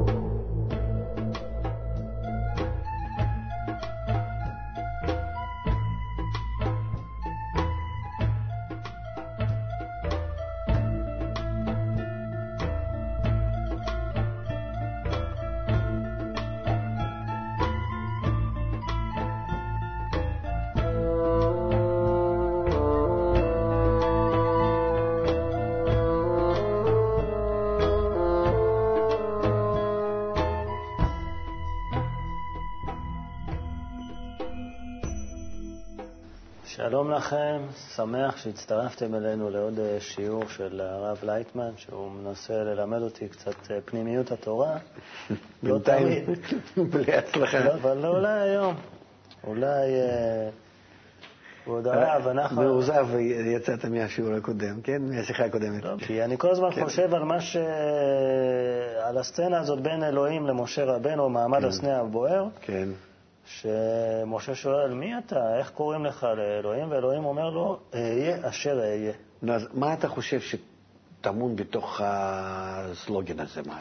you 0.00 0.23
שלום 36.94 37.10
לכם, 37.10 37.62
שמח 37.96 38.36
שהצטרפתם 38.36 39.14
אלינו 39.14 39.50
לעוד 39.50 39.78
אה, 39.78 39.96
שיעור 40.00 40.48
של 40.48 40.80
הרב 40.80 41.18
לייטמן, 41.22 41.70
שהוא 41.76 42.10
מנסה 42.10 42.54
ללמד 42.54 43.02
אותי 43.02 43.28
קצת 43.28 43.70
אה, 43.70 43.78
פנימיות 43.84 44.32
התורה. 44.32 44.78
לא 45.62 45.78
תמיד. 45.78 46.24
בלי 46.92 47.12
הצלחה. 47.16 47.58
לא, 47.58 47.74
אבל 47.74 48.06
אולי 48.06 48.40
היום. 48.40 48.74
אולי... 49.46 49.94
אה, 49.94 50.48
כבוד 51.64 51.86
הרב, 51.86 52.26
אנחנו... 52.26 52.62
מאוכזב 52.62 53.06
יצאת 53.56 53.84
מהשיעור 53.84 54.34
הקודם, 54.34 54.80
כן? 54.82 55.02
מהשיחה 55.02 55.44
הקודמת. 55.44 55.84
לא, 55.84 55.94
כי 55.98 56.24
אני 56.24 56.38
כל 56.38 56.50
הזמן 56.50 56.70
כן. 56.70 56.84
חושב 56.84 57.14
על 57.14 57.24
מה 57.24 57.40
ש... 57.40 57.56
על 59.02 59.18
הסצנה 59.18 59.60
הזאת 59.60 59.80
בין 59.80 60.04
אלוהים 60.04 60.46
למשה 60.46 60.84
רבנו, 60.84 61.28
מעמד 61.28 61.60
כן. 61.60 61.66
הסנה 61.66 62.00
הבוער. 62.00 62.46
כן. 62.60 62.88
שמשה 63.46 64.54
שואל, 64.54 64.94
מי 64.94 65.18
אתה? 65.18 65.58
איך 65.58 65.70
קוראים 65.70 66.04
לך 66.04 66.26
לאלוהים? 66.36 66.90
ואלוהים 66.90 67.24
אומר 67.24 67.50
לו, 67.50 67.78
אהיה 67.94 68.48
אשר 68.48 68.80
אהיה. 68.80 69.12
אז 69.54 69.68
מה 69.74 69.94
אתה 69.94 70.08
חושב 70.08 70.40
שטמון 70.40 71.56
בתוך 71.56 72.00
הסלוגן 72.04 73.40
הזה? 73.40 73.62
מה? 73.66 73.78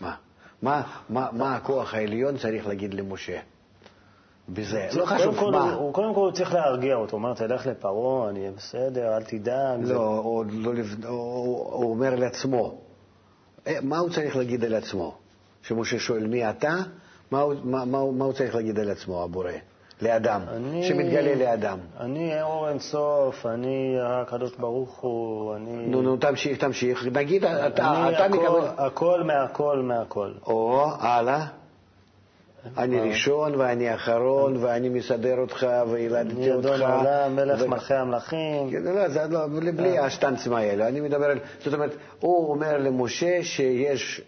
מה? 0.00 0.14
מה, 0.62 0.82
מה, 1.08 1.28
מה 1.32 1.56
הכוח 1.56 1.94
העליון 1.94 2.38
צריך 2.38 2.66
להגיד 2.66 2.94
למשה? 2.94 3.38
בזה, 4.48 4.88
לא 4.92 5.06
חשוב 5.06 5.38
כל, 5.38 5.50
מה. 5.50 5.72
הוא, 5.72 5.94
קודם 5.94 6.14
כל 6.14 6.20
הוא 6.20 6.32
צריך 6.32 6.54
להרגיע 6.54 6.94
אותו, 6.94 7.16
הוא 7.16 7.22
אומר, 7.22 7.34
תלך 7.34 7.66
לפרעה, 7.66 8.30
אני 8.30 8.40
אהיה 8.40 8.52
בסדר, 8.52 9.16
אל 9.16 9.22
תדאג. 9.22 9.80
לא, 9.80 9.86
זה... 9.86 9.94
הוא, 9.94 10.44
לא, 10.52 10.72
הוא, 11.08 11.72
הוא 11.72 11.90
אומר 11.90 12.14
לעצמו. 12.14 12.78
אה, 13.66 13.78
מה 13.82 13.98
הוא 13.98 14.10
צריך 14.10 14.36
להגיד 14.36 14.64
על 14.64 14.74
עצמו? 14.74 15.16
שמשה 15.62 15.98
שואל, 15.98 16.26
מי 16.26 16.50
אתה? 16.50 16.76
מה 17.30 17.40
הוא, 17.40 17.54
מה, 17.64 17.84
מה, 17.84 18.12
מה 18.12 18.24
הוא 18.24 18.32
צריך 18.32 18.54
להגיד 18.54 18.78
על 18.78 18.90
עצמו, 18.90 19.22
הבורא? 19.22 19.50
לאדם, 20.02 20.40
אני, 20.48 20.88
שמתגלה 20.88 21.34
לאדם. 21.34 21.78
אני 22.00 22.42
אור 22.42 22.68
אינסוף, 22.68 23.46
אני 23.46 23.96
הקדוש 24.02 24.56
ברוך 24.56 25.00
הוא, 25.00 25.56
אני... 25.56 25.86
נו, 25.86 26.02
נו, 26.02 26.16
תמשיך, 26.16 26.58
תמשיך. 26.58 27.06
נגיד, 27.12 27.44
אתה, 27.44 27.66
אתה 27.66 27.90
הכל, 27.90 28.36
מקבל... 28.36 28.68
הכל 28.76 29.22
מהכל 29.22 29.78
מהכל. 29.78 30.32
או, 30.46 30.86
הלאה. 31.00 31.46
אני 32.78 33.00
ראשון 33.00 33.54
ואני 33.54 33.94
אחרון 33.94 34.56
ואני 34.56 34.88
מסדר 34.88 35.38
אותך 35.38 35.66
וילדתי 35.90 36.52
אותך. 36.52 36.66
אני 36.66 36.74
אדון 36.74 36.82
העולם, 36.82 37.36
מלך 37.36 37.62
מלכי 37.62 37.94
המלכים. 37.94 38.70
כן, 38.70 38.82
לא, 38.82 39.08
זה 39.08 39.20
לא, 39.30 39.46
בלי 39.76 39.98
אה. 39.98 40.04
השטנצים 40.04 40.52
האלה. 40.52 40.88
אני 40.88 41.00
מדבר 41.00 41.26
על... 41.26 41.38
זאת 41.64 41.74
אומרת, 41.74 41.96
הוא 42.20 42.50
אומר 42.50 42.78
למשה 42.78 43.42
שיש 43.42 44.22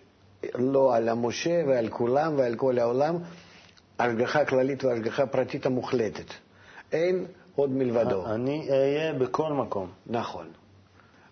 לא 0.54 0.96
על 0.96 1.08
המשה 1.08 1.62
ועל 1.68 1.88
כולם 1.88 2.34
ועל 2.38 2.54
כל 2.54 2.78
העולם, 2.78 3.16
השגחה 3.98 4.44
כללית 4.44 4.84
והשגחה 4.84 5.26
פרטית 5.26 5.66
המוחלטת. 5.66 6.34
אין 6.92 7.26
עוד 7.54 7.70
מלבדו. 7.70 8.26
אני 8.26 8.68
אהיה 8.70 9.12
בכל 9.12 9.52
מקום. 9.52 9.90
נכון. 10.06 10.46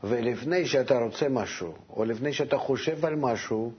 ולפני 0.04 0.66
שאתה 0.66 0.98
רוצה 0.98 1.28
משהו, 1.28 1.74
או 1.96 2.04
לפני 2.04 2.32
שאתה 2.32 2.58
חושב 2.58 3.04
על 3.06 3.14
משהו, 3.16 3.72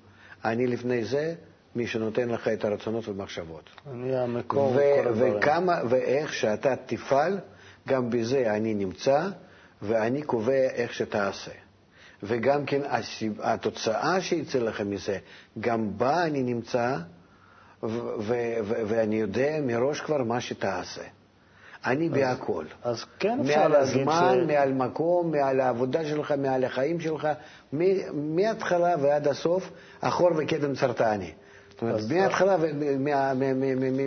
אני 0.45 0.67
לפני 0.67 1.05
זה 1.05 1.33
מי 1.75 1.87
שנותן 1.87 2.29
לך 2.29 2.47
את 2.47 2.65
הרצונות 2.65 3.07
והמחשבות. 3.07 3.69
אני 3.91 4.15
המקור 4.15 4.71
ו- 4.75 5.01
כל 5.01 5.07
הדברים. 5.07 5.37
וכמה, 5.37 5.81
ואיך 5.89 6.33
שאתה 6.33 6.75
תפעל, 6.85 7.39
גם 7.87 8.09
בזה 8.09 8.55
אני 8.55 8.73
נמצא, 8.73 9.27
ואני 9.81 10.21
קובע 10.21 10.69
איך 10.73 10.93
שתעשה. 10.93 11.51
וגם 12.23 12.65
כן 12.65 12.81
התוצאה 13.39 14.21
שיצא 14.21 14.59
לכם 14.59 14.89
מזה, 14.89 15.17
גם 15.59 15.97
בה 15.97 16.23
אני 16.23 16.43
נמצא, 16.43 16.95
ואני 18.87 19.15
יודע 19.15 19.59
מראש 19.61 20.01
כבר 20.01 20.23
מה 20.23 20.41
שתעשה. 20.41 21.01
אני 21.85 22.09
בהכל. 22.09 22.65
אז 22.83 23.05
כן 23.19 23.39
אפשר 23.41 23.67
להגיד 23.67 23.93
ש... 23.93 23.95
מעל 23.95 24.15
הזמן, 24.15 24.47
מעל 24.47 24.73
מקום, 24.73 25.31
מעל 25.31 25.59
העבודה 25.59 26.05
שלך, 26.05 26.31
מעל 26.31 26.63
החיים 26.63 26.99
שלך, 26.99 27.27
מההתחלה 28.13 28.95
ועד 29.01 29.27
הסוף, 29.27 29.69
אחור 30.01 30.29
וקדם 30.37 30.75
סרטני. 30.75 31.31
זאת 31.69 31.81
אומרת, 31.81 32.01
מההתחלה, 32.09 32.55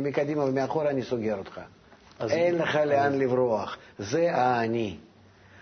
מקדימה 0.03 0.45
ומאחור 0.45 0.89
אני 0.89 1.03
סוגר 1.03 1.39
אותך. 1.39 1.61
אין 2.31 2.55
לך 2.55 2.77
לאן 2.77 3.19
לברוח. 3.19 3.77
זה 3.99 4.35
האני. 4.35 4.97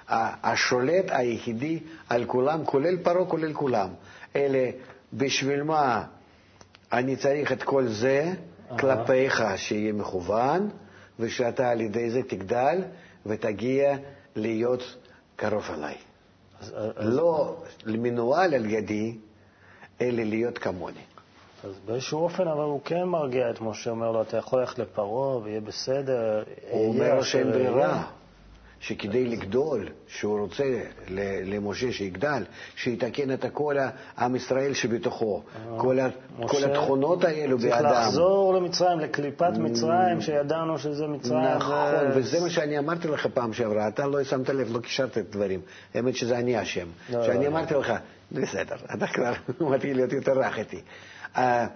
השולט 0.08 1.04
היחידי 1.08 1.80
על 2.08 2.24
כולם, 2.24 2.64
כולל 2.64 2.96
פרעה, 2.96 3.24
כולל 3.24 3.52
כולם. 3.52 3.88
אלה, 4.36 4.70
בשביל 5.12 5.62
מה 5.62 6.04
אני 6.92 7.16
צריך 7.16 7.52
את 7.52 7.62
כל 7.62 7.86
זה 7.86 8.32
כלפיך, 8.78 9.42
שיהיה 9.56 9.92
מכוון, 9.92 10.70
ושאתה 11.20 11.70
על 11.70 11.80
ידי 11.80 12.10
זה 12.10 12.22
תגדל 12.22 12.82
ותגיע 13.26 13.96
להיות 14.36 14.96
קרוב 15.36 15.70
אליי. 15.74 15.94
אז, 16.60 16.74
לא 16.96 17.56
מנוהל 17.86 18.54
על 18.54 18.66
ידי, 18.66 19.18
אלא 20.00 20.22
להיות 20.22 20.58
כמוני. 20.58 21.00
אז 21.64 21.78
באיזשהו 21.86 22.18
אופן, 22.18 22.48
אבל 22.48 22.64
הוא 22.64 22.80
כן 22.84 23.02
מרגיע 23.04 23.50
את 23.50 23.60
משה, 23.60 23.90
אומר 23.90 24.10
לו, 24.10 24.22
אתה 24.22 24.36
יכול 24.36 24.60
ללכת 24.60 24.78
לפרעה 24.78 25.36
ויהיה 25.36 25.60
בסדר. 25.60 26.42
הוא 26.70 26.94
אומר 26.94 27.14
לו 27.14 27.24
שאין 27.24 27.50
ברירה. 27.50 28.04
שכדי 28.80 29.24
לגדול, 29.24 29.88
שהוא 30.06 30.40
רוצה 30.40 30.64
למשה 31.44 31.92
שיגדל, 31.92 32.44
שיתקן 32.76 33.32
את 33.32 33.44
כל 33.52 33.76
עם 34.18 34.36
ישראל 34.36 34.74
שבתוכו, 34.74 35.42
אה, 35.56 35.78
כל, 35.78 35.98
כל 36.46 36.64
התכונות 36.64 37.24
האלו 37.24 37.58
באדם. 37.58 37.70
צריך 37.70 37.90
לחזור 37.92 38.54
למצרים, 38.54 39.00
לקליפת 39.00 39.52
מצרים, 39.58 40.20
שידענו 40.20 40.78
שזה 40.78 41.06
מצרים. 41.06 41.44
נכון, 41.56 41.94
וזה 42.14 42.40
מה 42.40 42.50
שאני 42.50 42.78
אמרתי 42.78 43.08
לך 43.08 43.26
פעם 43.26 43.52
שעברה, 43.52 43.88
אתה 43.88 44.06
לא 44.06 44.24
שמת 44.24 44.48
לב, 44.48 44.72
לא 44.72 44.78
קישרת 44.80 45.12
את 45.12 45.16
הדברים. 45.16 45.60
האמת 45.94 46.16
שזה 46.16 46.38
אני 46.38 46.62
אשם. 46.62 46.86
לא, 47.12 47.26
שאני 47.26 47.44
לא, 47.44 47.50
אמרתי 47.50 47.74
לא. 47.74 47.80
לך, 47.80 47.92
בסדר, 48.32 48.76
אתה 48.94 49.06
כבר 49.06 49.32
מתחיל 49.74 49.96
להיות 49.96 50.12
יותר 50.12 50.32
רך 50.38 50.58
איתי. 50.58 50.80
אה, 51.36 51.66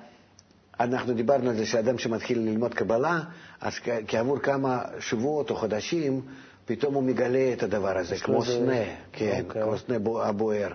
אנחנו 0.81 1.15
דיברנו 1.15 1.51
על 1.51 1.57
זה 1.57 1.67
שאדם 1.67 1.99
שמתחיל 1.99 2.39
ללמוד 2.39 2.75
קבלה, 2.75 3.21
אז 3.61 3.73
כעבור 4.09 4.39
כמה 4.39 4.83
שבועות 5.01 5.51
או 5.51 5.57
חודשים, 5.57 6.21
פתאום 6.71 6.95
הוא 6.95 7.03
מגלה 7.03 7.53
את 7.53 7.63
הדבר 7.63 7.99
הזה, 7.99 8.17
כמו 8.17 8.43
זה... 8.43 8.53
סנה, 8.53 8.85
כן, 9.13 9.41
okay. 9.41 9.45
אוקיי. 9.45 9.63
כמו 9.63 9.79
סנה 9.79 9.97
הבוער. 10.23 10.73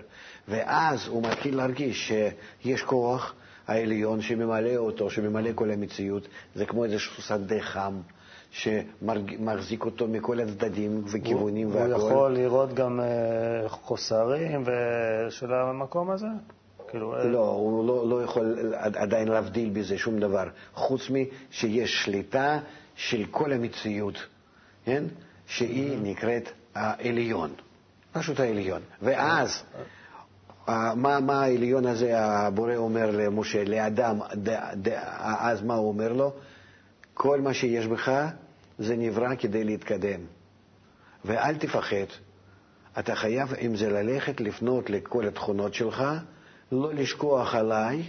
ואז 0.48 1.08
הוא 1.08 1.22
מתחיל 1.22 1.56
להרגיש 1.56 2.12
שיש 2.12 2.82
כוח 2.82 3.34
העליון 3.66 4.20
שממלא 4.20 4.76
אותו, 4.76 5.10
שממלא 5.10 5.50
כל 5.54 5.70
המציאות. 5.70 6.28
זה 6.54 6.66
כמו 6.66 6.84
איזשהו 6.84 7.22
שדה 7.22 7.60
חם. 7.60 8.00
שמחזיק 8.50 9.84
אותו 9.84 10.08
מכל 10.08 10.40
הצדדים 10.40 11.02
וכיוונים 11.12 11.68
והכול. 11.74 11.92
הוא 11.92 12.10
יכול 12.10 12.32
לראות 12.32 12.74
גם 12.74 13.00
אה, 13.00 13.68
חוסרים 13.68 14.64
של 15.30 15.52
המקום 15.54 16.10
הזה? 16.10 16.26
כאילו, 16.88 17.14
אה, 17.14 17.24
לא, 17.24 17.48
הוא 17.48 17.86
לא, 17.86 18.08
לא 18.08 18.22
יכול 18.22 18.74
עדיין 18.74 19.28
להבדיל 19.28 19.70
בזה 19.70 19.98
שום 19.98 20.18
דבר, 20.18 20.48
חוץ 20.74 21.10
משיש 21.10 22.04
שליטה 22.04 22.58
של 22.96 23.24
כל 23.30 23.52
המציאות, 23.52 24.26
כן? 24.84 25.04
שהיא 25.46 25.98
נקראת 26.02 26.48
העליון, 26.74 27.52
פשוט 28.12 28.40
העליון. 28.40 28.82
ואז, 29.02 29.62
מה, 30.68 31.20
מה 31.20 31.42
העליון 31.42 31.86
הזה, 31.86 32.20
הבורא 32.20 32.76
אומר 32.76 33.10
למשה, 33.10 33.64
לאדם, 33.64 34.18
ד, 34.34 34.48
ד, 34.88 34.88
אז 35.20 35.62
מה 35.62 35.74
הוא 35.74 35.88
אומר 35.88 36.12
לו? 36.12 36.32
כל 37.14 37.40
מה 37.40 37.54
שיש 37.54 37.86
בך 37.86 38.28
זה 38.78 38.96
נברא 38.96 39.34
כדי 39.34 39.64
להתקדם. 39.64 40.20
ואל 41.24 41.56
תפחד, 41.56 42.06
אתה 42.98 43.14
חייב 43.14 43.54
עם 43.58 43.76
זה 43.76 43.90
ללכת, 43.90 44.40
לפנות 44.40 44.90
לכל 44.90 45.28
התכונות 45.28 45.74
שלך, 45.74 46.04
לא 46.72 46.94
לשכוח 46.94 47.54
עליי, 47.54 48.02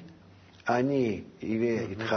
אני 0.70 1.22
אהיה 1.44 1.82
איתך, 1.82 2.16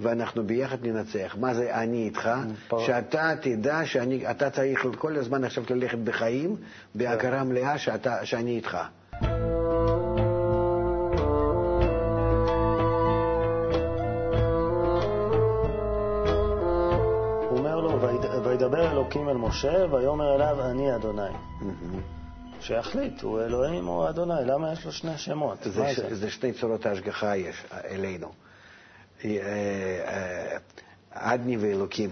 ואנחנו 0.00 0.44
ביחד 0.46 0.86
ננצח. 0.86 1.36
מה 1.40 1.54
זה 1.54 1.74
אני 1.74 2.04
איתך? 2.04 2.30
Mm, 2.70 2.74
שאתה 2.78 3.32
תדע 3.40 3.80
שאתה 3.84 4.50
צריך 4.50 4.86
כל 4.98 5.16
הזמן 5.16 5.44
עכשיו 5.44 5.64
ללכת 5.70 5.98
בחיים 5.98 6.56
בהכרה 6.94 7.44
מלאה 7.44 7.78
שאתה, 7.78 8.26
שאני 8.26 8.56
איתך. 8.56 8.78
וידבר 18.44 18.92
אלוקים 18.92 19.28
אל 19.28 19.36
משה, 19.36 19.84
ויאמר 19.90 20.34
אליו, 20.34 20.70
אני 20.70 20.94
אדוני. 20.96 21.22
Mm-hmm. 21.22 22.20
שיחליט, 22.60 23.22
הוא 23.22 23.40
אלוהים 23.40 23.88
או 23.88 24.08
אדוני, 24.08 24.34
למה 24.46 24.72
יש 24.72 24.84
לו 24.84 24.92
שני 24.92 25.18
שמות? 25.18 25.58
זה, 25.62 25.88
ש... 25.94 26.00
זה? 26.00 26.14
זה 26.14 26.30
שני 26.30 26.52
צורות 26.52 26.86
ההשגחה 26.86 27.36
יש 27.36 27.64
אה, 27.72 27.80
אלינו. 27.90 28.32
אה, 29.24 29.38
אה, 30.06 30.58
אדני 31.10 31.56
ואלוקים. 31.56 32.10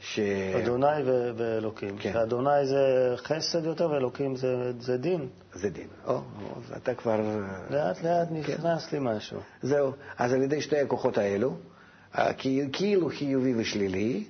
ש... 0.00 0.18
אדוני 0.62 1.02
ו- 1.06 1.30
ואלוקים. 1.36 1.98
כן. 1.98 2.12
שאדוני 2.12 2.66
זה 2.66 3.14
חסד 3.16 3.64
יותר 3.64 3.90
ואלוקים 3.90 4.36
זה, 4.36 4.72
זה 4.80 4.96
דין. 4.96 5.28
זה 5.52 5.70
דין. 5.70 5.88
או, 6.06 6.14
אז 6.16 6.76
אתה 6.76 6.94
כבר... 6.94 7.20
לאט 7.70 8.02
לאט 8.02 8.28
כן. 8.28 8.34
נכנס 8.34 8.92
לי 8.92 8.98
משהו. 9.00 9.40
זהו. 9.62 9.92
אז 10.18 10.32
על 10.32 10.42
ידי 10.42 10.60
שתי 10.60 10.78
הכוחות 10.80 11.18
האלו, 11.18 11.54
אה, 12.18 12.32
כאילו 12.72 13.08
חיובי 13.08 13.54
ושלילי, 13.56 14.24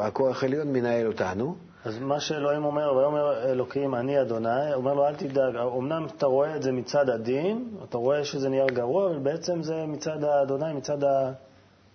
הכוח 0.00 0.42
העליון 0.42 0.72
מנהל 0.72 1.06
אותנו. 1.06 1.56
אז 1.84 1.98
מה 1.98 2.20
שאלוהים 2.20 2.64
אומר, 2.64 2.94
ויאמר 2.96 3.50
אלוקים, 3.50 3.94
אני 3.94 4.20
אדוני, 4.20 4.74
אומר 4.74 4.94
לו, 4.94 5.06
אל 5.06 5.14
תדאג, 5.14 5.56
אמנם 5.56 6.06
אתה 6.16 6.26
רואה 6.26 6.56
את 6.56 6.62
זה 6.62 6.72
מצד 6.72 7.10
הדין, 7.10 7.68
אתה 7.88 7.98
רואה 7.98 8.24
שזה 8.24 8.48
נהיה 8.48 8.66
גרוע, 8.66 9.10
אבל 9.10 9.18
בעצם 9.18 9.62
זה 9.62 9.84
מצד 9.86 10.24
האדוני, 10.24 10.72
מצד, 10.72 11.04
ה... 11.04 11.32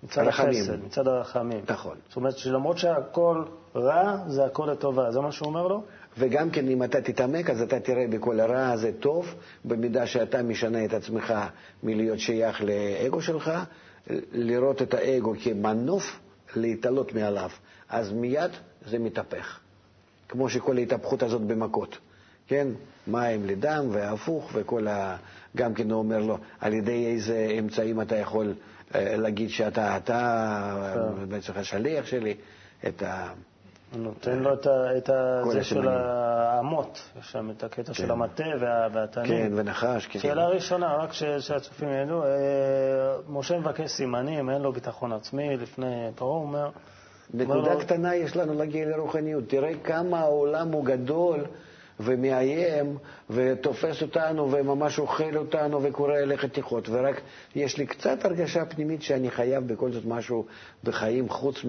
מצד. 0.03 0.27
החסד, 0.27 0.83
מצד 0.85 1.07
הרחמים. 1.07 1.61
נכון. 1.69 1.97
זאת 2.07 2.15
אומרת 2.15 2.37
שלמרות 2.37 2.77
שהכל 2.77 3.43
רע, 3.75 4.17
זה 4.27 4.45
הכל 4.45 4.69
לטובה. 4.71 5.11
זה 5.11 5.19
מה 5.19 5.31
שהוא 5.31 5.47
אומר 5.47 5.67
לו? 5.67 5.83
וגם 6.17 6.49
כן, 6.49 6.67
אם 6.67 6.83
אתה 6.83 7.01
תתעמק, 7.01 7.49
אז 7.49 7.61
אתה 7.61 7.79
תראה 7.79 8.05
בכל 8.09 8.39
הרע 8.39 8.71
הזה 8.71 8.91
טוב, 8.99 9.35
במידה 9.65 10.07
שאתה 10.07 10.43
משנה 10.43 10.85
את 10.85 10.93
עצמך 10.93 11.33
מלהיות 11.83 12.19
שייך 12.19 12.61
לאגו 12.61 13.21
שלך, 13.21 13.51
לראות 14.31 14.81
את 14.81 14.93
האגו 14.93 15.33
כמנוף 15.43 16.19
להתעלות 16.55 17.13
מעליו. 17.13 17.49
אז 17.89 18.11
מיד 18.11 18.51
זה 18.85 18.99
מתהפך. 18.99 19.59
כמו 20.29 20.49
שכל 20.49 20.77
ההתהפכות 20.77 21.23
הזאת 21.23 21.41
במכות, 21.41 21.97
כן? 22.47 22.67
מים 23.07 23.45
לדם 23.45 23.85
והפוך 23.91 24.51
וכל 24.53 24.87
ה... 24.87 25.17
גם 25.57 25.73
כן 25.73 25.91
הוא 25.91 25.99
אומר 25.99 26.19
לו, 26.19 26.37
על 26.59 26.73
ידי 26.73 27.05
איזה 27.05 27.55
אמצעים 27.59 28.01
אתה 28.01 28.15
יכול 28.15 28.53
אה, 28.95 29.17
להגיד 29.17 29.49
שאתה, 29.49 29.97
אתה, 29.97 30.93
כן. 31.17 31.29
בעצם 31.29 31.53
השליח 31.55 32.05
שלי, 32.05 32.35
את 32.87 33.03
ה... 33.03 33.27
נותן 33.95 34.39
לו 34.39 34.53
את, 34.53 34.67
ה... 34.67 34.97
את 34.97 35.09
ה... 35.09 35.41
זה 35.51 35.63
של. 35.63 35.87
האמות, 35.87 37.09
שם 37.21 37.49
את 37.49 37.63
הקטע 37.63 37.93
של 37.93 38.03
כן. 38.05 38.11
המטה 38.11 38.43
וה... 38.59 38.87
והתנים. 38.93 39.27
כן, 39.27 39.51
ונחש, 39.55 40.07
כן. 40.07 40.19
שאלה 40.19 40.47
ראשונה, 40.47 40.95
רק 40.95 41.13
ש- 41.13 41.23
שהצופים 41.23 41.89
ידעו, 41.89 42.23
אה, 42.23 42.29
משה 43.29 43.59
מבקש 43.59 43.91
סימנים, 43.91 44.49
אין 44.49 44.61
לו 44.61 44.73
ביטחון 44.73 45.13
עצמי 45.13 45.57
לפני 45.57 46.09
פרעה, 46.15 46.31
הוא 46.31 46.41
אומר... 46.41 46.69
נקודה 47.33 47.79
קטנה 47.79 48.15
יש 48.15 48.35
לנו 48.35 48.53
להגיע 48.53 48.85
לרוחניות. 48.85 49.43
תראה 49.49 49.71
כמה 49.83 50.19
העולם 50.19 50.71
הוא 50.71 50.85
גדול 50.85 51.45
ומאיים 51.99 52.97
ותופס 53.29 54.01
אותנו 54.01 54.51
וממש 54.51 54.99
אוכל 54.99 55.37
אותנו 55.37 55.83
וקורא 55.83 56.15
אליך 56.17 56.45
תיכות. 56.45 56.89
ורק 56.89 57.21
יש 57.55 57.77
לי 57.77 57.85
קצת 57.85 58.25
הרגשה 58.25 58.65
פנימית 58.65 59.01
שאני 59.01 59.31
חייב 59.31 59.67
בכל 59.73 59.91
זאת 59.91 60.05
משהו 60.05 60.45
בחיים 60.83 61.29
חוץ 61.29 61.65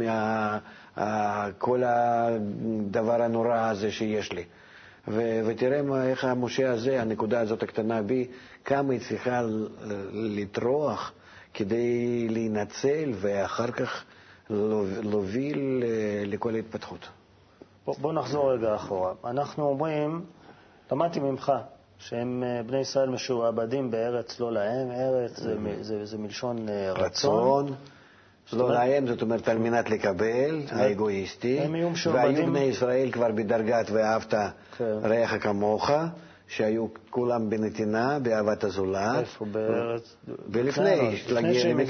מכל 0.96 1.82
הדבר 1.87 3.22
הנורא 3.22 3.56
הזה 3.70 3.90
שיש 3.93 4.32
לי. 4.32 4.44
ו- 5.08 5.40
ותראה 5.46 5.82
מה- 5.82 6.06
איך 6.06 6.25
המשה 6.25 6.70
הזה, 6.72 7.00
הנקודה 7.02 7.40
הזאת 7.40 7.62
הקטנה 7.62 8.02
בי, 8.02 8.26
כמה 8.64 8.93
היא 8.93 9.00
צריכה 9.08 9.43
לטרוח 10.12 11.12
כדי 11.55 12.26
להינצל 12.31 13.10
ואחר 13.14 13.70
כך 13.70 14.05
להוביל 15.02 15.82
אה, 15.87 15.88
לכל 16.26 16.55
ההתפתחות. 16.55 17.08
בוא, 17.87 17.94
בוא 18.00 18.12
נחזור 18.12 18.52
רגע 18.52 18.75
אחורה. 18.75 19.12
אנחנו 19.25 19.69
אומרים, 19.69 20.25
למדתי 20.93 21.20
ממך, 21.20 21.52
שהם 21.99 22.43
אה, 22.46 22.62
בני 22.67 22.79
ישראל 22.81 23.08
משועבדים 23.08 23.91
בארץ 23.91 24.41
לא 24.41 24.52
להם, 24.52 24.91
ארץ 24.91 25.41
זה, 25.41 25.55
מ- 25.58 25.82
זה, 25.82 26.05
זה 26.05 26.19
מלשון 26.19 26.69
אה, 26.69 26.93
רצון. 26.93 27.05
רצון, 27.05 27.75
לא 28.52 28.70
להם, 28.73 29.06
זאת 29.06 29.23
אומרת 29.23 29.49
על 29.49 29.58
מנת 29.58 29.91
לקבל, 29.91 30.61
האגואיסטי, 30.70 31.61
הם 31.61 31.75
יהיו 31.75 31.91
משועבדים- 31.91 32.35
והיו 32.35 32.46
בני 32.46 32.61
ישראל 32.64 33.11
כבר 33.11 33.32
בדרגת 33.32 33.91
ואהבת 33.91 34.35
כן. 34.79 34.85
רעך 35.02 35.43
כמוך, 35.43 35.91
שהיו 36.49 36.87
כולם 37.11 37.50
בנתינה, 37.50 38.19
באהבת 38.19 38.64
הזולת. 38.64 39.19
איפה? 39.19 39.44
בארץ... 39.44 40.17
ולפני, 40.49 41.17
למצרים. 41.29 41.81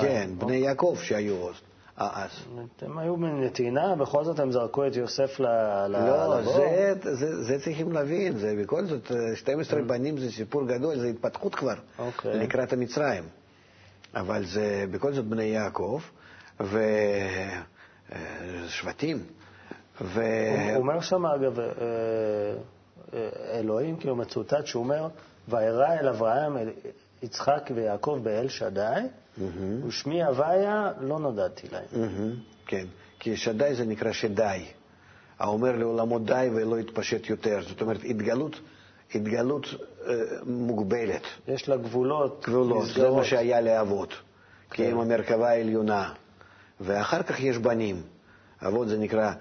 כן, 0.00 0.30
בני 0.38 0.56
יעקב 0.56 0.96
שהיו 1.02 1.48
אז. 1.48 1.54
אה, 2.00 2.24
אז. 2.24 2.30
הם 2.82 2.98
היו 2.98 3.16
בנתינה, 3.16 3.94
בכל 3.96 4.24
זאת 4.24 4.38
הם 4.38 4.52
זרקו 4.52 4.86
את 4.86 4.96
יוסף 4.96 5.40
ל... 5.40 5.46
ל- 5.86 6.06
לא, 6.06 6.40
לבור. 6.40 6.54
זה, 7.02 7.14
זה, 7.14 7.42
זה 7.42 7.58
צריכים 7.64 7.92
להבין, 7.92 8.38
זה 8.38 8.54
בכל 8.62 8.84
זאת, 8.84 9.12
אה, 9.12 9.36
12 9.36 9.82
בנים 9.82 10.18
זה 10.18 10.32
סיפור 10.32 10.66
גדול, 10.66 10.98
זה 10.98 11.06
התפתחות 11.06 11.54
כבר, 11.54 11.74
אוקיי. 11.98 12.38
לקראת 12.38 12.72
המצרים. 12.72 13.24
אבל 14.14 14.44
זה 14.44 14.84
בכל 14.90 15.12
זאת 15.12 15.24
בני 15.24 15.44
יעקב, 15.44 16.00
ושבטים. 18.66 19.22
ו... 20.00 20.22
הוא 20.74 20.82
אומר 20.82 21.00
שם, 21.00 21.26
אגב, 21.26 21.60
אה, 21.60 21.66
אה, 23.14 23.28
אלוהים, 23.58 23.96
כאילו 23.96 24.16
מצוטט, 24.16 24.66
שהוא 24.66 24.82
אומר, 24.84 25.08
וירא 25.48 25.92
אל 26.00 26.08
אברהם, 26.08 26.56
אל 26.56 26.70
יצחק 27.22 27.70
ויעקב 27.74 28.18
באל 28.22 28.48
שדי, 28.48 29.00
מהמם, 29.38 29.86
ושמי 29.86 30.22
הוויה 30.22 30.92
לא 31.00 31.18
נודעתי 31.18 31.66
להם. 31.72 31.84
מהמם, 31.92 32.32
כן, 32.66 32.84
כי 33.18 33.36
שדי 33.36 33.74
זה 33.74 33.84
נקרא 33.84 34.12
שדי. 34.12 34.64
האומר 35.38 35.76
לעולמו 35.76 36.18
די 36.18 36.48
ולא 36.54 36.80
יתפשט 36.80 37.30
יותר. 37.30 37.58
זאת 37.68 37.80
אומרת, 37.80 38.00
התגלות, 38.04 38.60
התגלות 39.14 39.66
אה, 40.06 40.14
מוגבלת. 40.46 41.22
יש 41.48 41.68
לה 41.68 41.76
גבולות, 41.76 42.44
גבולות, 42.48 42.84
זה 42.84 42.90
מסגרות. 42.90 43.16
מה 43.16 43.24
שהיה 43.24 43.60
לאבות, 43.60 44.14
כי 44.70 44.76
כן. 44.76 44.90
הם 44.90 45.00
המרכבה 45.00 45.50
העליונה. 45.50 46.12
ואחר 46.80 47.22
כך 47.22 47.40
יש 47.40 47.58
בנים. 47.58 48.02
אבות 48.66 48.88
זה 48.88 48.98
נקרא 48.98 49.32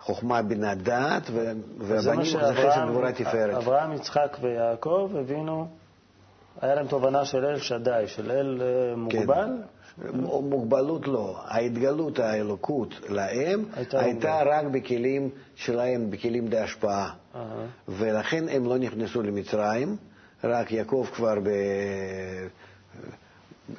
חוכמה 0.00 0.42
בינה 0.42 0.74
דעת, 0.74 1.30
והבנים 1.78 2.24
זה 2.24 2.54
חסד 2.54 2.86
גבורה 2.90 3.12
תפארת. 3.12 3.56
אברהם, 3.56 3.92
יצחק 3.92 4.36
ויעקב 4.42 5.10
הבינו, 5.20 5.68
היה 6.60 6.74
להם 6.74 6.86
תובנה 6.86 7.24
של 7.24 7.44
אל 7.44 7.58
שדי, 7.58 8.04
של 8.06 8.30
אל 8.30 8.62
אה, 8.62 8.94
כן. 8.94 9.00
מוגבל. 9.00 9.48
מ- 9.98 10.50
מוגבלות 10.50 11.08
לא, 11.08 11.40
ההתגלות, 11.44 12.18
האלוקות 12.18 12.94
להם 13.08 13.64
הייתה 13.76 14.00
הייתה 14.00 14.40
רק 14.46 14.64
בכלים 14.64 15.30
שלהם, 15.54 16.10
בכלים 16.10 16.48
דהשפעה. 16.48 17.10
אה, 17.34 17.40
ולכן 17.88 18.48
הם 18.48 18.64
לא 18.64 18.78
נכנסו 18.78 19.22
למצרים, 19.22 19.96
רק 20.44 20.72
יעקב 20.72 21.06
כבר 21.14 21.34
ב... 21.40 21.48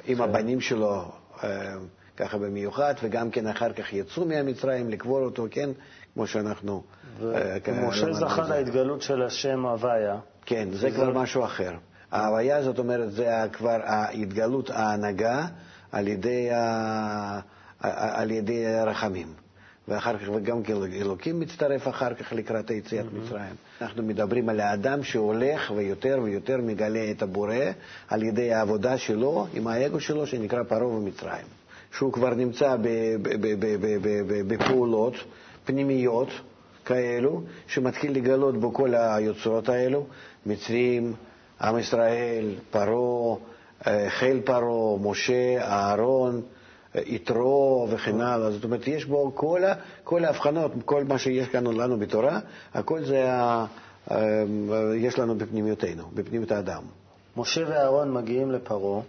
עם 0.06 0.16
כן. 0.16 0.22
הבנים 0.22 0.60
שלו, 0.60 1.04
אה, 1.44 1.74
ככה 2.16 2.38
במיוחד, 2.38 2.94
וגם 3.02 3.30
כן 3.30 3.46
אחר 3.46 3.72
כך 3.72 3.92
יצאו 3.92 4.24
מהמצרים 4.24 4.90
לקבור 4.90 5.20
אותו, 5.20 5.46
כן, 5.50 5.70
כמו 6.14 6.26
שאנחנו... 6.26 6.82
אה, 7.22 7.56
ומשה 7.66 8.06
למדנו 8.06 8.28
זכה. 8.28 8.48
להתגלות 8.48 9.02
של 9.02 9.22
השם 9.22 9.66
הוויה. 9.66 10.18
כן, 10.46 10.68
זה 10.72 10.90
כבר 10.90 11.10
משהו 11.10 11.44
אחר. 11.44 11.72
ההוויה, 12.12 12.62
זאת 12.62 12.78
אומרת, 12.78 13.12
זה 13.12 13.28
כבר 13.52 13.78
ההתגלות, 13.84 14.70
ההנהגה 14.70 15.46
על 15.92 16.08
ידי, 16.08 16.50
ה... 16.50 17.40
על 17.80 18.30
ידי 18.30 18.66
הרחמים. 18.66 19.26
ואחר 19.88 20.18
כך, 20.18 20.28
וגם 20.34 20.62
כן 20.62 20.74
אלוקים 21.00 21.40
מצטרף 21.40 21.88
אחר 21.88 22.14
כך 22.14 22.32
לקראת 22.32 22.70
היציאת 22.70 23.06
מצרים. 23.12 23.54
אנחנו 23.80 24.02
מדברים 24.02 24.48
על 24.48 24.60
האדם 24.60 25.02
שהולך 25.02 25.72
ויותר 25.76 26.18
ויותר 26.22 26.60
מגלה 26.60 27.10
את 27.10 27.22
הבורא 27.22 27.54
על 28.08 28.22
ידי 28.22 28.52
העבודה 28.52 28.98
שלו 28.98 29.46
עם 29.54 29.66
האגו 29.66 30.00
שלו 30.00 30.26
שנקרא 30.26 30.62
פרעה 30.62 30.86
ומצרים. 30.86 31.46
שהוא 31.92 32.12
כבר 32.12 32.34
נמצא 32.34 32.76
בפעולות 34.48 35.14
פנימיות 35.64 36.28
כאלו, 36.84 37.42
שמתחיל 37.66 38.12
לגלות 38.16 38.60
בו 38.60 38.74
כל 38.74 38.94
היוצרות 38.94 39.68
האלו, 39.68 40.06
מצרים, 40.46 41.12
עם 41.60 41.78
ישראל, 41.78 42.54
פרעה, 42.70 43.36
אה, 43.86 44.10
חיל 44.10 44.40
פרעה, 44.40 44.98
משה, 45.00 45.58
אהרון, 45.60 46.40
אה, 46.96 47.00
יתרו 47.06 47.86
וכן 47.90 48.20
הלאה. 48.20 48.50
זאת 48.50 48.64
אומרת, 48.64 48.88
יש 48.88 49.04
בו 49.04 49.32
כל, 49.34 49.64
ה, 49.64 49.74
כל 50.04 50.24
ההבחנות, 50.24 50.72
כל 50.84 51.04
מה 51.04 51.18
שיש 51.18 51.48
כאן 51.48 51.66
לנו 51.66 51.98
בתורה, 51.98 52.38
הכל 52.74 53.04
זה, 53.04 53.32
ה, 53.32 53.66
אה, 54.10 54.16
יש 54.96 55.18
לנו 55.18 55.34
בפנימיותנו, 55.34 56.04
בפנימיות 56.14 56.52
האדם. 56.52 56.82
משה 57.36 57.60
ואהרון 57.68 58.14
מגיעים 58.14 58.50
לפרעה. 58.50 59.00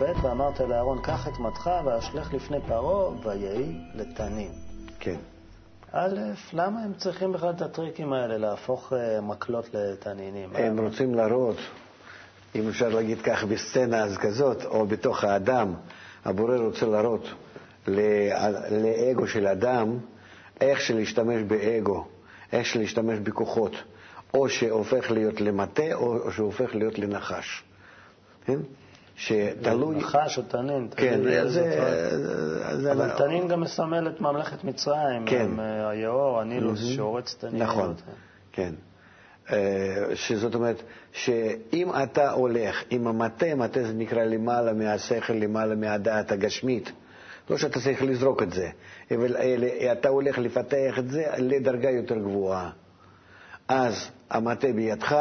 מופת 0.00 0.24
ואמרת 0.24 0.60
לאהרון 0.60 0.98
קח 1.02 1.28
את 1.28 1.38
מטך 1.38 1.70
ואשלך 1.84 2.34
לפני 2.34 2.58
פרעה 2.66 3.10
ויהי 3.24 3.80
לתנים. 3.94 4.50
כן. 5.00 5.16
א', 5.92 6.18
למה 6.52 6.82
הם 6.82 6.92
צריכים 6.94 7.32
בכלל 7.32 7.50
את 7.50 7.62
הטריקים 7.62 8.12
האלה, 8.12 8.38
להפוך 8.38 8.92
אה, 8.92 9.20
מקלות 9.20 9.74
לתנינים? 9.74 10.56
הם 10.56 10.80
רוצים 10.80 11.14
להראות, 11.14 11.56
אם 12.54 12.68
אפשר 12.68 12.88
להגיד 12.88 13.18
כך, 13.22 13.44
בסצנה 13.44 14.04
אז 14.04 14.18
כזאת, 14.18 14.64
או 14.64 14.86
בתוך 14.86 15.24
האדם, 15.24 15.74
הבורא 16.24 16.56
רוצה 16.56 16.86
להראות 16.86 17.28
לאגו 18.70 19.26
של 19.26 19.46
אדם 19.46 19.98
איך 20.60 20.80
שלהשתמש 20.80 21.42
באגו, 21.42 22.06
איך 22.52 22.66
שלהשתמש 22.66 23.18
בכוחות, 23.18 23.72
או 24.34 24.48
שהופך 24.48 25.10
להיות 25.10 25.40
למטה 25.40 25.94
או 25.94 26.32
שהופך 26.32 26.74
להיות 26.74 26.98
לנחש. 26.98 27.62
כן? 28.44 28.58
שתלוי... 29.18 29.96
נחש 29.96 30.38
או 30.38 30.42
תנין. 30.42 30.88
כן, 30.96 31.20
זה... 31.46 32.92
אבל 32.92 33.10
תנין 33.10 33.48
גם 33.48 33.60
מסמל 33.60 34.08
את 34.08 34.20
ממלכת 34.20 34.64
מצרים, 34.64 35.26
כן. 35.26 35.60
אה, 35.60 35.88
היאור, 35.88 36.40
הנילוס, 36.40 36.84
שהורץ 36.84 37.34
תנין. 37.34 37.62
נכון, 37.62 37.94
כן. 38.52 38.74
אה, 39.52 40.04
שזאת 40.14 40.54
אומרת, 40.54 40.82
שאם 41.12 41.90
אתה 42.02 42.30
הולך 42.30 42.82
עם 42.90 43.06
המטה, 43.06 43.54
מטה 43.54 43.82
זה 43.82 43.92
נקרא 43.92 44.24
למעלה 44.24 44.72
מהשכל, 44.72 45.32
למעלה 45.32 45.74
מהדעת 45.74 46.32
הגשמית, 46.32 46.92
לא 47.50 47.58
שאתה 47.58 47.80
צריך 47.80 48.02
לזרוק 48.02 48.42
את 48.42 48.52
זה, 48.52 48.68
אבל 49.10 49.36
אתה 49.92 50.08
הולך 50.08 50.38
לפתח 50.38 50.98
את 50.98 51.10
זה 51.10 51.24
לדרגה 51.38 51.90
יותר 51.90 52.18
גבוהה. 52.18 52.70
אז 53.68 54.10
המטה 54.30 54.72
בידך, 54.72 55.16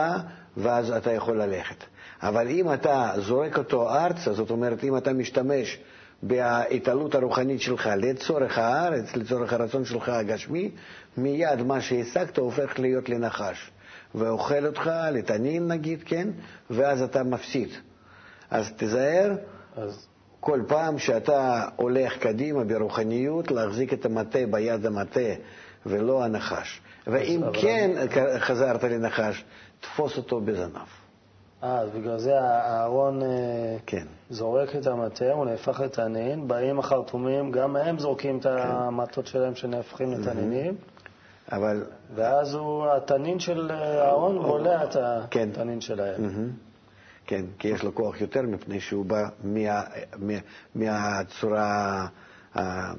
ואז 0.58 0.92
אתה 0.92 1.12
יכול 1.12 1.42
ללכת. 1.42 1.84
אבל 2.22 2.48
אם 2.48 2.74
אתה 2.74 3.12
זורק 3.18 3.58
אותו 3.58 3.90
ארצה, 3.90 4.34
זאת 4.34 4.50
אומרת, 4.50 4.84
אם 4.84 4.98
אתה 4.98 5.14
משתמש 5.14 5.80
בהתעלות 6.24 7.16
הרוחנית 7.16 7.62
שלך 7.62 7.90
לצורך 7.98 8.58
הארץ, 8.58 9.16
לצורך 9.16 9.54
הרצון 9.54 9.86
שלך 9.86 10.10
הגשמי, 10.10 10.72
מיד 11.18 11.62
מה 11.62 11.82
שהשגת 11.82 12.38
הופך 12.38 12.80
להיות 12.80 13.10
לנחש. 13.10 13.72
ואוכל 14.16 14.66
אותך, 14.66 14.92
לתנין 15.12 15.68
נגיד, 15.68 16.04
כן? 16.06 16.28
ואז 16.70 17.02
אתה 17.02 17.24
מפסיד. 17.24 17.70
אז 18.52 18.72
תיזהר 18.72 19.36
אז... 19.76 20.08
כל 20.40 20.62
פעם 20.68 21.00
שאתה 21.00 21.66
הולך 21.76 22.18
קדימה 22.18 22.64
ברוחניות, 22.64 23.52
להחזיק 23.52 23.94
את 23.94 24.06
המטה 24.06 24.40
ביד 24.52 24.86
המטה 24.86 25.30
ולא 25.86 26.24
הנחש. 26.24 26.82
ואם 27.08 27.42
כן. 27.54 27.92
חזרת 28.40 28.84
לנחש, 28.84 29.44
תפוס 29.80 30.18
אותו 30.18 30.42
בזנב. 30.42 31.07
אה, 31.64 31.80
אז 31.80 31.90
בגלל 31.90 32.20
זה 32.20 32.40
אהרון 32.40 33.24
אה, 33.24 33.78
כן. 33.86 34.06
זורק 34.30 34.76
את 34.76 34.88
המטה, 34.88 35.32
הוא 35.32 35.46
נהפך 35.46 35.80
לתנין, 35.80 36.48
באים 36.48 36.80
החרטומים, 36.80 37.52
גם 37.52 37.76
הם 37.76 38.00
זורקים 38.00 38.38
את 38.38 38.44
כן. 38.44 38.50
המטות 38.50 39.28
שלהם 39.28 39.56
שנהפכים 39.56 40.12
לתנינים. 40.12 40.76
אבל... 41.52 41.86
ואז 42.16 42.54
הוא, 42.54 42.88
התנין 42.88 43.40
של 43.40 43.72
אהרון 43.72 44.42
בולע 44.42 44.84
את 44.84 44.96
כן. 45.32 45.50
התנין 45.52 45.82
שלהם. 45.82 46.52
כן, 47.26 47.46
כי 47.60 47.68
יש 47.68 47.84
לו 47.84 47.96
כוח 47.96 48.22
יותר 48.22 48.42
מפני 48.42 48.80
שהוא 48.80 49.06
בא 49.06 49.24
מה, 49.44 49.82
מה, 50.18 50.34
מהצורה... 50.76 52.08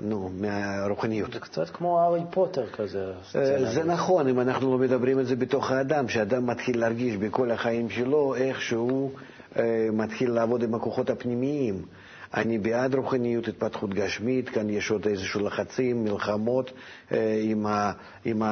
נו, 0.00 0.30
מהרוחניות. 0.40 1.32
זה 1.32 1.40
קצת 1.40 1.70
כמו 1.70 2.00
הארי 2.00 2.20
פוטר 2.30 2.66
כזה. 2.66 3.12
אה, 3.36 3.72
זה 3.74 3.84
נכון, 3.84 4.28
אם 4.28 4.40
אנחנו 4.40 4.72
לא 4.72 4.78
מדברים 4.78 5.20
את 5.20 5.26
זה 5.26 5.36
בתוך 5.36 5.70
האדם, 5.70 6.08
שאדם 6.08 6.46
מתחיל 6.46 6.80
להרגיש 6.80 7.16
בכל 7.16 7.50
החיים 7.50 7.90
שלו 7.90 8.34
איך 8.34 8.62
שהוא 8.62 9.10
אה, 9.56 9.88
מתחיל 9.92 10.30
לעבוד 10.30 10.62
עם 10.62 10.74
הכוחות 10.74 11.10
הפנימיים. 11.10 11.82
אני 12.34 12.58
בעד 12.58 12.94
רוחניות, 12.94 13.48
התפתחות 13.48 13.94
גשמית, 13.94 14.48
כאן 14.48 14.70
יש 14.70 14.90
עוד 14.90 15.06
איזשהו 15.06 15.40
לחצים, 15.40 16.04
מלחמות 16.04 16.72
אה, 17.12 17.40
עם, 17.42 17.66
ה, 17.66 17.92
עם 18.24 18.42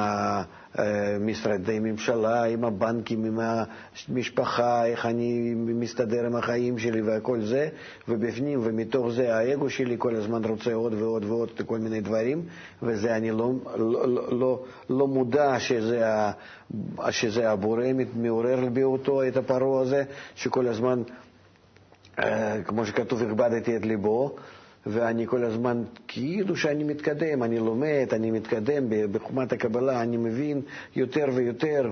המשרדי 0.75 1.79
ממשלה, 1.79 2.43
עם 2.43 2.63
הבנקים, 2.63 3.25
עם 3.25 3.39
המשפחה, 3.39 4.85
איך 4.85 5.05
אני 5.05 5.53
מסתדר 5.55 6.25
עם 6.25 6.35
החיים 6.35 6.77
שלי 6.77 7.01
וכל 7.05 7.41
זה, 7.41 7.69
ובפנים 8.07 8.59
ומתוך 8.63 9.09
זה 9.11 9.35
האגו 9.35 9.69
שלי 9.69 9.95
כל 9.97 10.15
הזמן 10.15 10.45
רוצה 10.45 10.73
עוד 10.73 10.93
ועוד 10.93 11.23
ועוד 11.25 11.49
כל 11.65 11.77
מיני 11.77 12.01
דברים, 12.01 12.41
וזה 12.83 13.15
אני 13.15 13.31
לא, 13.31 13.51
לא, 13.77 14.07
לא, 14.39 14.63
לא 14.89 15.07
מודע 15.07 15.59
שזה, 15.59 16.01
שזה 17.09 17.51
הבורא 17.51 17.85
מעורר 18.15 18.69
בי 18.73 18.83
אותו, 18.83 19.27
את 19.27 19.37
הפרעה 19.37 19.81
הזה, 19.81 20.03
שכל 20.35 20.67
הזמן... 20.67 21.01
אה, 22.19 22.63
כמו 22.65 22.85
שכתוב, 22.85 23.23
הכבדתי 23.23 23.77
את 23.77 23.85
ליבו, 23.85 24.35
ואני 24.85 25.27
כל 25.27 25.43
הזמן, 25.43 25.83
כאילו 26.07 26.55
שאני 26.55 26.83
מתקדם, 26.83 27.43
אני 27.43 27.59
לומד, 27.59 28.07
אני 28.11 28.31
מתקדם 28.31 28.83
בחומת 29.11 29.53
הקבלה, 29.53 30.01
אני 30.01 30.17
מבין 30.17 30.61
יותר 30.95 31.25
ויותר. 31.33 31.91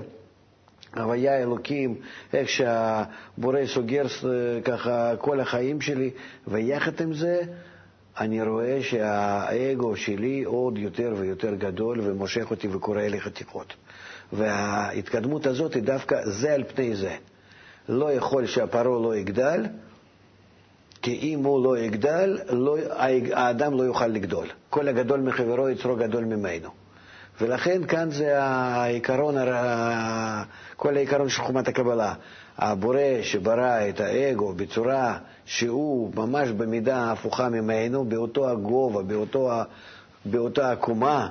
הוויה 0.96 1.42
אלוקים, 1.42 1.94
איך 2.32 2.48
שהבורא 2.48 3.66
סוגר 3.66 4.02
אה, 4.04 4.60
ככה 4.64 5.16
כל 5.16 5.40
החיים 5.40 5.80
שלי, 5.80 6.10
ויחד 6.48 7.00
עם 7.00 7.12
זה 7.12 7.40
אני 8.20 8.42
רואה 8.42 8.78
שהאגו 8.82 9.96
שלי 9.96 10.44
עוד 10.44 10.78
יותר 10.78 11.14
ויותר 11.18 11.54
גדול 11.54 12.00
ומושך 12.02 12.50
אותי 12.50 12.68
וקורא 12.68 13.02
לי 13.02 13.20
חתיכות. 13.20 13.74
וההתקדמות 14.32 15.46
הזאת 15.46 15.74
היא 15.74 15.82
דווקא 15.82 16.16
זה 16.24 16.54
על 16.54 16.64
פני 16.64 16.96
זה. 16.96 17.16
לא 17.88 18.12
יכול 18.12 18.46
שהפרעה 18.46 19.02
לא 19.02 19.16
יגדל, 19.16 19.66
כי 21.06 21.18
אם 21.22 21.44
הוא 21.44 21.64
לא 21.64 21.78
יגדל, 21.78 22.38
לא, 22.50 22.76
האדם 23.32 23.74
לא 23.74 23.82
יוכל 23.82 24.06
לגדול. 24.06 24.46
כל 24.70 24.88
הגדול 24.88 25.20
מחברו 25.20 25.68
יצרו 25.68 25.96
גדול 25.96 26.24
ממנו. 26.24 26.68
ולכן 27.40 27.86
כאן 27.86 28.10
זה 28.10 28.42
העיקרון, 28.42 29.34
כל 30.76 30.96
העיקרון 30.96 31.28
של 31.28 31.42
חומת 31.42 31.68
הקבלה. 31.68 32.14
הבורא 32.58 32.98
שברא 33.22 33.88
את 33.88 34.00
האגו 34.00 34.52
בצורה 34.52 35.18
שהוא 35.44 36.12
ממש 36.14 36.48
במידה 36.48 37.12
הפוכה 37.12 37.48
ממנו, 37.48 38.04
באותו 38.04 38.50
הגובה, 38.50 39.02
באותו, 39.02 39.50
באותה 40.24 40.72
הקומה, 40.72 41.28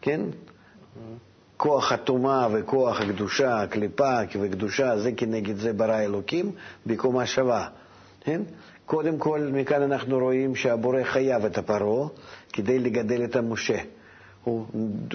כן? 0.00 0.20
כוח 1.56 1.92
הטומאה 1.92 2.48
וכוח 2.52 3.00
הקדושה, 3.00 3.62
הקליפה 3.62 4.18
וקדושה, 4.40 4.98
זה 4.98 5.12
כנגד 5.16 5.56
זה 5.56 5.72
ברא 5.72 5.98
אלוקים 5.98 6.52
בקומה 6.86 7.26
שווה, 7.26 7.68
כן? 8.20 8.42
קודם 8.90 9.18
כל, 9.18 9.40
מכאן 9.52 9.82
אנחנו 9.82 10.18
רואים 10.18 10.54
שהבורא 10.54 11.02
חייב 11.02 11.44
את 11.44 11.58
הפרעה 11.58 12.08
כדי 12.52 12.78
לגדל 12.78 13.24
את 13.24 13.36
המשה. 13.36 13.78
הוא 14.44 14.66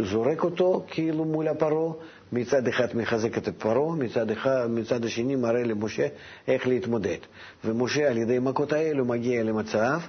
זורק 0.05 0.43
אותו 0.43 0.83
כאילו 0.87 1.25
מול 1.25 1.47
הפרעה, 1.47 1.93
מצד 2.31 2.67
אחד 2.67 2.87
מחזק 2.93 3.37
את 3.37 3.47
הפרעה, 3.47 3.95
מצד, 3.95 4.25
מצד 4.69 5.05
השני 5.05 5.35
מראה 5.35 5.63
למשה 5.63 6.07
איך 6.47 6.67
להתמודד. 6.67 7.17
ומשה 7.65 8.09
על 8.09 8.17
ידי 8.17 8.39
מכות 8.39 8.73
האלו 8.73 9.05
מגיע 9.05 9.43
למצב 9.43 9.99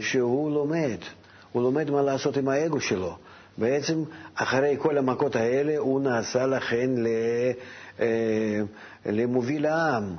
שהוא 0.00 0.50
לומד, 0.50 0.98
הוא 1.52 1.62
לומד 1.62 1.90
מה 1.90 2.02
לעשות 2.02 2.36
עם 2.36 2.48
האגו 2.48 2.80
שלו. 2.80 3.16
בעצם 3.58 4.02
אחרי 4.34 4.76
כל 4.78 4.98
המכות 4.98 5.36
האלה 5.36 5.78
הוא 5.78 6.00
נעשה 6.00 6.46
לכן 6.46 6.90
אה, 8.00 8.60
למוביל 9.06 9.66
העם. 9.66 10.16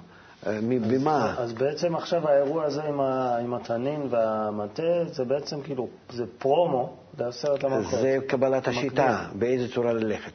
במה? 0.91 1.35
אז 1.37 1.53
בעצם 1.53 1.95
עכשיו 1.95 2.27
האירוע 2.27 2.63
הזה 2.63 2.83
עם, 2.83 2.99
ה, 2.99 3.37
עם 3.37 3.53
התנין 3.53 4.07
והמטה, 4.09 5.03
זה 5.11 5.25
בעצם 5.25 5.61
כאילו, 5.61 5.87
זה 6.09 6.23
פרומו 6.37 6.95
לעשרת 7.19 7.63
המלכות. 7.63 7.99
זה 7.99 8.17
קבלת 8.27 8.67
השיטה, 8.67 9.25
באיזה 9.33 9.73
צורה 9.73 9.93
ללכת. 9.93 10.31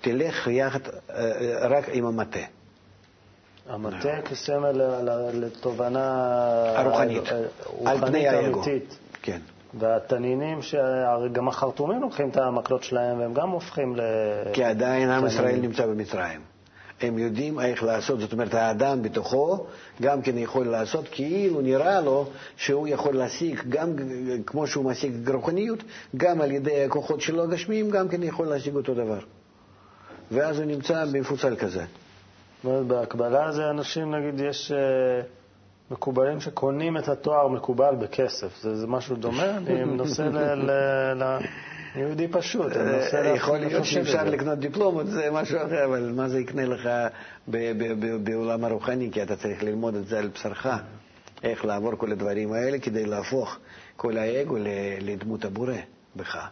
תלך 0.00 0.46
יחד 0.46 0.80
אה, 1.10 1.68
רק 1.68 1.88
עם 1.92 2.06
המטה. 2.06 2.38
המטה 3.68 4.22
כסמל 4.30 4.82
לתובנה 5.32 6.32
הרוחנית, 6.76 7.32
אה, 7.32 7.90
על 7.90 7.98
פני 8.06 8.28
האגו. 8.28 8.62
כן. 9.22 9.40
והתנינים, 9.74 10.58
גם 11.32 11.48
החרטומים 11.48 12.00
לוקחים 12.00 12.28
את 12.28 12.36
המקלות 12.36 12.82
שלהם 12.82 13.18
והם 13.18 13.34
גם 13.34 13.50
הופכים 13.50 13.96
ל... 13.96 14.00
כי 14.52 14.64
עדיין 14.64 15.10
עם 15.10 15.26
ישראל 15.26 15.60
נמצא 15.60 15.86
במצרים. 15.86 16.55
הם 17.00 17.18
יודעים 17.18 17.60
איך 17.60 17.82
לעשות, 17.82 18.20
זאת 18.20 18.32
אומרת, 18.32 18.54
האדם 18.54 19.02
בתוכו 19.02 19.66
גם 20.02 20.22
כן 20.22 20.38
יכול 20.38 20.66
לעשות 20.66 21.08
כאילו 21.10 21.60
נראה 21.60 22.00
לו 22.00 22.26
שהוא 22.56 22.88
יכול 22.88 23.16
להשיג, 23.16 23.60
גם 23.68 23.92
כמו 24.46 24.66
שהוא 24.66 24.84
משיג 24.84 25.30
רוחניות, 25.30 25.78
גם 26.16 26.40
על 26.40 26.52
ידי 26.52 26.84
הכוחות 26.84 27.20
שלו 27.20 27.42
הגשמיים, 27.42 27.90
גם 27.90 28.08
כן 28.08 28.22
יכול 28.22 28.46
להשיג 28.46 28.74
אותו 28.74 28.94
דבר. 28.94 29.18
ואז 30.30 30.58
הוא 30.58 30.64
נמצא 30.64 31.04
במפוצל 31.04 31.56
כזה. 31.56 31.84
בהקבלה 32.64 33.52
זה 33.52 33.70
אנשים, 33.70 34.14
נגיד, 34.14 34.40
יש 34.40 34.72
אה, 34.72 35.22
מקובלים 35.90 36.40
שקונים 36.40 36.96
את 36.96 37.08
התואר 37.08 37.48
מקובל 37.48 37.94
בכסף. 37.94 38.62
זה, 38.62 38.76
זה 38.76 38.86
משהו 38.86 39.16
דומה? 39.16 39.56
אני 39.56 39.84
מנסה 39.84 40.24
ל... 40.24 40.38
ל, 40.38 40.70
ל 41.22 41.38
יהודי 41.96 42.28
פשוט. 42.28 42.72
אה, 42.76 43.34
יכול 43.36 43.58
להיות 43.58 43.84
שאפשר 43.84 44.24
לקנות 44.24 44.58
דיפלומות, 44.58 45.06
זה 45.06 45.28
משהו 45.32 45.58
אחר, 45.58 45.84
אבל 45.84 46.12
מה 46.16 46.28
זה 46.28 46.40
יקנה 46.40 46.64
לך 46.64 46.88
בעולם 48.24 48.64
הרוחני? 48.64 49.10
כי 49.12 49.22
אתה 49.22 49.36
צריך 49.36 49.62
ללמוד 49.62 49.94
את 49.94 50.06
זה 50.06 50.18
על 50.18 50.28
בשרך, 50.28 50.66
איך 51.42 51.64
לעבור 51.64 51.96
כל 51.96 52.12
הדברים 52.12 52.52
האלה 52.52 52.78
כדי 52.78 53.06
להפוך 53.06 53.58
כל 53.96 54.18
האגו 54.18 54.56
לדמות 55.00 55.44
הבורא 55.44 55.74
בך. 56.16 56.48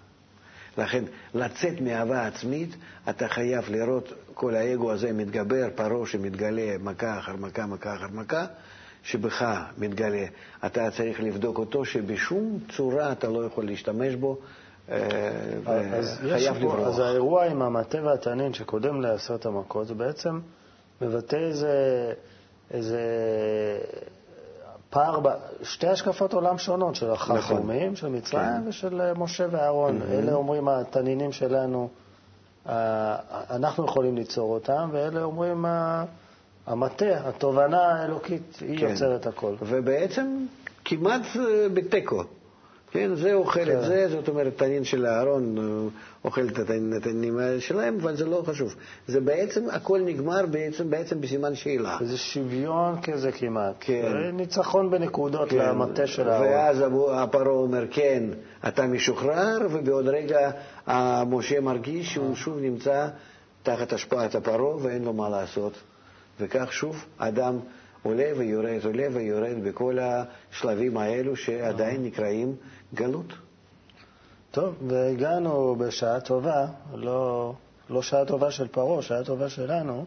לכן, 0.78 1.04
לצאת 1.34 1.80
מאהבה 1.80 2.26
עצמית, 2.26 2.76
אתה 3.08 3.28
חייב 3.28 3.64
לראות 3.68 4.12
כל 4.34 4.54
האגו 4.54 4.92
הזה 4.92 5.12
מתגבר, 5.12 5.68
פרעה 5.74 6.06
שמתגלה 6.06 6.78
מכה 6.80 7.18
אחר 7.18 7.36
מכה, 7.36 7.66
מכה 7.66 7.94
אחר 7.94 8.08
מכה, 8.12 8.46
שבך 9.04 9.62
מתגלה. 9.78 10.26
אתה 10.66 10.90
צריך 10.90 11.20
לבדוק 11.20 11.58
אותו, 11.58 11.84
שבשום 11.84 12.58
צורה 12.76 13.12
אתה 13.12 13.28
לא 13.28 13.44
יכול 13.44 13.66
להשתמש 13.66 14.14
בו, 14.14 14.38
אה, 14.90 14.98
וחייב 15.62 16.56
לברוח. 16.56 16.86
אז 16.86 16.98
האירוע 16.98 17.44
עם 17.44 17.62
המטה 17.62 17.98
והתנין 18.02 18.54
שקודם 18.54 19.00
לעשרת 19.00 19.46
המכות, 19.46 19.86
זה 19.86 19.94
בעצם 19.94 20.40
מבטא 21.00 21.36
איזה, 21.36 22.12
איזה 22.70 23.00
פער, 24.90 25.20
שתי 25.62 25.88
השקפות 25.88 26.32
עולם 26.32 26.58
שונות 26.58 26.94
של 26.94 27.10
החכומים, 27.10 27.82
נכון. 27.82 27.96
של 27.96 28.08
מצרים 28.08 28.62
כן. 28.62 28.68
ושל 28.68 29.00
אה, 29.00 29.14
משה 29.14 29.46
ואהרון. 29.50 30.00
Mm-hmm. 30.00 30.12
אלה 30.12 30.32
אומרים 30.32 30.68
התנינים 30.68 31.32
שלנו, 31.32 31.88
אה, 32.68 33.16
אנחנו 33.50 33.84
יכולים 33.84 34.16
ליצור 34.16 34.54
אותם, 34.54 34.88
ואלה 34.92 35.22
אומרים 35.22 35.64
המטה, 36.66 37.28
התובנה 37.28 37.82
האלוקית, 37.82 38.58
היא 38.60 38.78
כן. 38.78 38.88
יוצרת 38.88 39.26
הכל. 39.26 39.54
ובעצם 39.62 40.46
כמעט 40.84 41.22
אה, 41.36 41.68
בתיקו. 41.68 42.22
כן, 42.94 43.14
זה 43.14 43.34
אוכל 43.34 43.64
כן. 43.64 43.78
את 43.78 43.84
זה, 43.84 44.08
זאת 44.08 44.28
אומרת, 44.28 44.56
תנין 44.56 44.84
של 44.84 45.06
אהרון 45.06 45.56
אוכל 46.24 46.48
את 46.48 46.58
התנינים 46.58 47.38
שלהם, 47.58 47.98
אבל 48.00 48.16
זה 48.16 48.24
לא 48.24 48.42
חשוב. 48.46 48.74
זה 49.06 49.20
בעצם, 49.20 49.64
הכל 49.70 50.00
נגמר 50.00 50.46
בעצם, 50.46 50.90
בעצם 50.90 51.20
בסימן 51.20 51.54
שאלה. 51.54 51.98
זה 52.00 52.16
שוויון 52.16 53.00
כזה 53.00 53.32
כמעט. 53.32 53.74
כן. 53.80 54.30
ניצחון 54.32 54.90
בנקודות 54.90 55.48
כן. 55.48 55.58
למטה 55.58 56.06
של 56.06 56.28
אהרון. 56.30 56.48
ואז 56.48 56.84
הפרעה 57.12 57.52
אומר, 57.52 57.84
כן, 57.90 58.22
אתה 58.68 58.86
משוחרר, 58.86 59.58
ובעוד 59.70 60.08
רגע 60.08 60.50
משה 61.26 61.60
מרגיש 61.60 62.12
שהוא 62.12 62.34
שוב 62.36 62.58
נמצא 62.60 63.08
תחת 63.62 63.92
השפעת 63.92 64.34
הפרעה 64.34 64.76
ואין 64.76 65.04
לו 65.04 65.12
מה 65.12 65.28
לעשות. 65.28 65.72
וכך 66.40 66.72
שוב 66.72 67.04
אדם 67.18 67.58
עולה 68.02 68.32
ויורד, 68.36 68.84
עולה 68.84 69.06
ויורד 69.12 69.64
בכל 69.64 69.98
השלבים 70.00 70.96
האלו 70.96 71.36
שעדיין 71.36 72.02
נקראים 72.02 72.56
גלות. 72.94 73.32
טוב, 74.50 74.74
והגענו 74.88 75.76
בשעה 75.76 76.20
טובה, 76.20 76.66
לא, 76.94 77.52
לא 77.90 78.02
שעה 78.02 78.24
טובה 78.24 78.50
של 78.50 78.68
פרעה, 78.68 79.02
שעה 79.02 79.24
טובה 79.24 79.48
שלנו, 79.48 80.04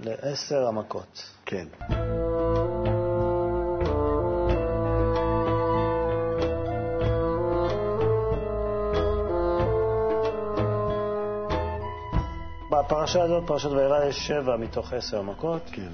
לעשר 0.00 0.66
המכות. 0.66 1.22
כן. 1.46 1.66
בפרשה 12.84 13.22
הזאת, 13.22 13.46
פרשת 13.46 13.70
וירא, 13.70 14.04
יש 14.04 14.26
שבע 14.26 14.56
מתוך 14.56 14.92
עשר 14.92 15.22
מכות. 15.22 15.62
כן. 15.72 15.88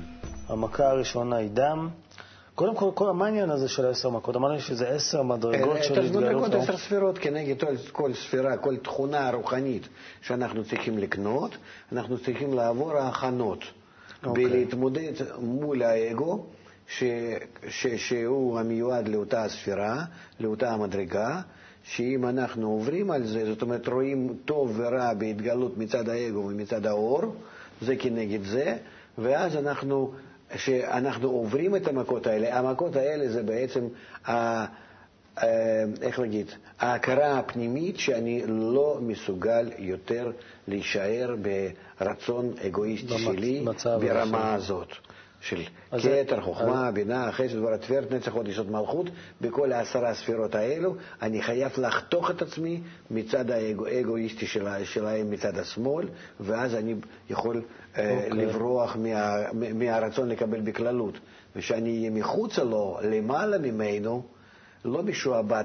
המכה 0.49 0.91
הראשונה 0.91 1.37
היא 1.37 1.51
דם. 1.51 1.89
קודם 2.55 2.77
כל, 2.77 2.91
כל 2.95 3.13
מה 3.13 3.27
העניין 3.27 3.51
הזה 3.51 3.69
של 3.69 3.87
עשר 3.87 4.11
מכות? 4.11 4.37
אמרנו 4.37 4.61
שזה 4.61 4.89
עשר 4.89 5.23
מדרגות 5.23 5.77
אה, 5.77 5.83
של 5.83 6.01
התגלות. 6.01 6.23
מדרגות, 6.23 6.55
עשר 6.55 6.77
ספירות 6.77 7.19
כנגד 7.19 7.57
כל 7.93 8.15
ספירה, 8.15 8.57
כל 8.57 8.77
תכונה 8.77 9.31
רוחנית 9.31 9.89
שאנחנו 10.23 10.65
צריכים 10.65 10.99
לקנות, 10.99 11.57
אנחנו 11.93 12.19
צריכים 12.19 12.55
לעבור 12.55 12.97
ההכנות. 12.97 13.65
אוקיי. 14.25 14.47
ולהתמודד 14.47 15.13
מול 15.39 15.83
האגו, 15.83 16.45
ש, 16.89 17.05
ש, 17.69 17.87
שהוא 17.87 18.59
המיועד 18.59 19.09
לאותה 19.09 19.49
ספירה, 19.49 20.05
לאותה 20.41 20.71
המדרגה, 20.71 21.41
שאם 21.85 22.27
אנחנו 22.27 22.71
עוברים 22.71 23.11
על 23.11 23.27
זה, 23.27 23.47
זאת 23.47 23.63
אומרת 23.63 23.89
רואים 23.89 24.37
טוב 24.45 24.73
ורע 24.77 25.15
בהתגלות 25.15 25.78
מצד 25.78 26.09
האגו 26.09 26.39
ומצד 26.39 26.87
האור, 26.87 27.21
זה 27.81 27.97
כנגד 27.97 28.43
זה, 28.45 28.76
ואז 29.19 29.57
אנחנו, 29.57 30.13
שאנחנו 30.57 31.28
עוברים 31.31 31.76
את 31.76 31.89
המכות 31.89 32.26
האלה, 32.26 32.59
המכות 32.59 32.97
האלה 32.97 33.28
זה 33.28 33.43
בעצם, 33.43 33.89
ה, 34.26 34.65
אה, 35.43 35.85
איך 36.02 36.19
להגיד, 36.19 36.47
ההכרה 36.78 37.39
הפנימית 37.39 37.99
שאני 37.99 38.43
לא 38.47 38.99
מסוגל 39.02 39.71
יותר 39.78 40.31
להישאר 40.69 41.35
ברצון 42.00 42.52
אגואיסטי 42.67 43.07
במצ... 43.07 43.21
שלי 43.21 43.65
ברמה 43.85 44.54
הזאת. 44.54 44.89
של 45.41 45.63
כתר, 45.99 46.41
חוכמה, 46.41 46.91
בינה, 46.91 47.33
חסד, 47.33 47.57
דבר 47.57 47.73
התפארת, 47.73 48.13
נצח, 48.13 48.33
עוד 48.33 48.49
יסוד 48.49 48.71
מלכות, 48.71 49.07
בכל 49.41 49.73
העשרה 49.73 50.09
הספירות 50.09 50.55
האלו, 50.55 50.97
אני 51.23 51.43
חייב 51.43 51.73
לחתוך 51.79 52.31
את 52.31 52.43
עצמי 52.43 52.81
מצד 53.11 53.50
האגואיסטי 53.50 54.47
שלהם 54.85 55.31
מצד 55.31 55.59
השמאל, 55.59 56.09
ואז 56.41 56.75
אני 56.75 56.95
יכול. 57.31 57.63
אה, 57.99 58.15
אוקיי. 58.17 58.31
לברוח 58.31 58.97
מה, 58.97 59.37
מהרצון 59.75 60.29
לקבל 60.29 60.61
בכללות. 60.61 61.19
ושאני 61.57 61.99
אהיה 61.99 62.11
מחוצה 62.11 62.65
לו, 62.65 62.99
למעלה 63.03 63.59
ממנו, 63.59 64.23
לא 64.85 65.03
משועבד 65.03 65.65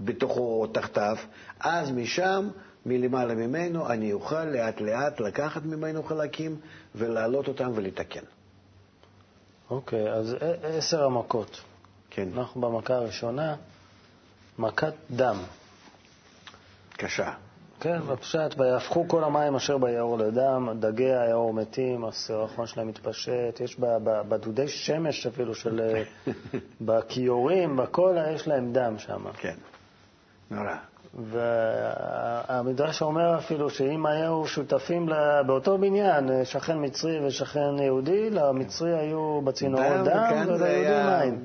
בתוכו 0.00 0.60
או 0.60 0.66
תחתיו, 0.66 1.16
אז 1.60 1.90
משם 1.90 2.48
מלמעלה 2.86 3.34
ממנו 3.34 3.88
אני 3.88 4.12
אוכל 4.12 4.44
לאט 4.44 4.80
לאט 4.80 5.20
לקחת 5.20 5.64
ממנו 5.64 6.02
חלקים 6.02 6.56
ולהעלות 6.94 7.48
אותם 7.48 7.70
ולתקן. 7.74 8.24
אוקיי, 9.70 10.12
אז 10.12 10.36
עשר 10.62 11.04
המכות. 11.04 11.60
כן. 12.10 12.28
אנחנו 12.36 12.60
במכה 12.60 12.94
הראשונה, 12.94 13.56
מכת 14.58 14.94
דם. 15.10 15.36
קשה. 16.96 17.32
כן, 17.80 18.00
בפשט, 18.00 18.54
ויהפכו 18.58 19.08
כל 19.08 19.24
המים 19.24 19.56
אשר 19.56 19.78
ביאור 19.78 20.18
לדם, 20.18 20.68
דגי 20.80 21.14
היאור 21.14 21.54
מתים, 21.54 22.04
הסירחון 22.04 22.66
שלהם 22.66 22.88
מתפשט, 22.88 23.60
יש 23.60 23.76
בדודי 24.28 24.68
שמש 24.68 25.26
אפילו 25.26 25.54
של... 25.54 25.80
בכיורים, 26.86 27.76
בכל, 27.76 28.16
יש 28.34 28.48
להם 28.48 28.72
דם 28.72 28.98
שם. 28.98 29.32
כן, 29.32 29.54
נורא. 30.50 30.89
והמדרש 31.14 33.02
אומר 33.02 33.38
אפילו 33.38 33.70
שאם 33.70 34.06
היו 34.06 34.46
שותפים 34.46 35.08
באותו 35.46 35.78
בניין, 35.78 36.44
שכן 36.44 36.84
מצרי 36.84 37.26
ושכן 37.26 37.78
יהודי, 37.82 38.30
למצרי 38.30 38.98
היו 38.98 39.40
בצינורות 39.44 40.04
דם 40.04 40.32
וליהודי 40.32 40.86
מים. 41.06 41.38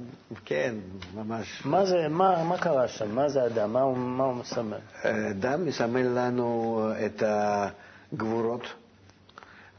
כן, 0.46 0.76
ממש. 1.16 1.62
מה 1.66 1.86
זה, 1.86 2.08
מה, 2.10 2.44
מה 2.44 2.58
קרה 2.58 2.88
שם? 2.88 3.16
מה 3.16 3.30
זה 3.30 3.44
הדם? 3.44 3.74
מה 3.74 3.94
מה 3.94 4.24
הוא 4.24 4.34
מסמל? 4.34 4.78
אה, 5.06 5.34
דם 5.40 5.66
מסמל 5.66 6.08
לנו 6.08 6.82
את 7.06 7.24
הגבורות. 7.26 8.68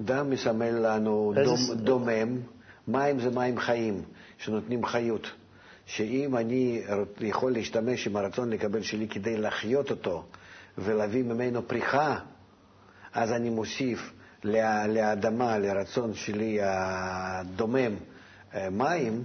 דם 0.00 0.30
מסמל 0.30 0.70
לנו 0.70 1.32
דומ, 1.44 1.74
דומם. 1.76 2.38
מים 2.88 3.20
זה 3.20 3.30
מים 3.30 3.58
חיים, 3.58 4.02
שנותנים 4.38 4.86
חיות. 4.86 5.30
שאם 5.86 6.36
אני 6.36 6.82
יכול 7.20 7.52
להשתמש 7.52 8.06
עם 8.06 8.16
הרצון 8.16 8.50
לקבל 8.50 8.82
שלי 8.82 9.08
כדי 9.08 9.36
לחיות 9.36 9.90
אותו 9.90 10.24
ולהביא 10.78 11.22
ממנו 11.22 11.68
פריחה, 11.68 12.18
אז 13.12 13.32
אני 13.32 13.50
מוסיף 13.50 14.12
לאדמה, 14.44 15.58
לרצון 15.58 16.14
שלי 16.14 16.58
הדומם, 16.62 17.94
אה, 18.54 18.70
מים, 18.70 19.24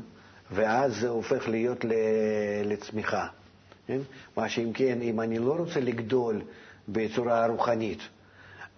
ואז 0.52 0.95
זה 1.00 1.10
הופך 1.10 1.50
להיות 1.50 1.86
לצמיחה. 2.65 3.28
כן? 3.88 4.00
מה 4.38 4.50
שאם 4.50 4.71
כן, 4.74 5.02
אם 5.02 5.21
אני 5.21 5.39
לא 5.39 5.54
רוצה 5.54 5.80
לגדול 5.80 6.41
בצורה 6.89 7.47
רוחנית, 7.47 8.00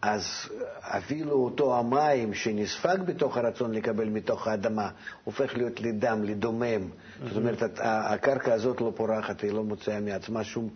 אז 0.04 0.50
אפילו 0.82 1.32
אותו 1.32 1.78
המים 1.78 2.34
שנספג 2.34 2.98
בתוך 3.06 3.38
הרצון 3.38 3.72
לקבל 3.72 4.10
מתוך 4.10 4.48
האדמה, 4.48 4.89
הופך 5.24 5.58
להיות 5.58 5.82
לדם, 5.82 6.24
לדומם. 6.24 6.89
זאת 7.28 7.38
אומרת, 7.38 7.63
הקרקע 7.84 8.54
הזאת 8.54 8.82
לא 8.82 8.92
פורחת, 8.96 9.42
היא 9.42 9.52
לא 9.52 9.63
מוציאה 9.63 10.00
מעצמה 10.00 10.44
שום 10.44 10.70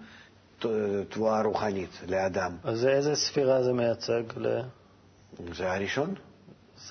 תבואה 1.10 1.42
רוחנית 1.42 1.90
לאדם. 2.08 2.52
אז 2.64 2.86
איזה 2.86 3.16
ספירה 3.16 3.64
זה 3.64 3.74
מייצג? 3.74 4.24
ל... 4.38 4.62
זה 5.54 5.72
הראשון. 5.72 6.14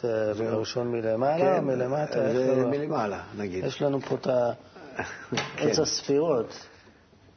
זה, 0.00 0.34
זה 0.34 0.48
הראשון 0.48 0.92
מלמעלה 0.92 1.56
כן, 1.58 1.64
מלמטה? 1.64 2.32
זה 2.32 2.66
מלמעלה, 2.66 3.22
נגיד. 3.38 3.64
יש 3.64 3.82
לנו 3.82 4.00
פה 4.00 4.14
את 4.14 4.26
כן. 4.26 5.68
עץ 5.68 5.78
הספירות. 5.78 6.66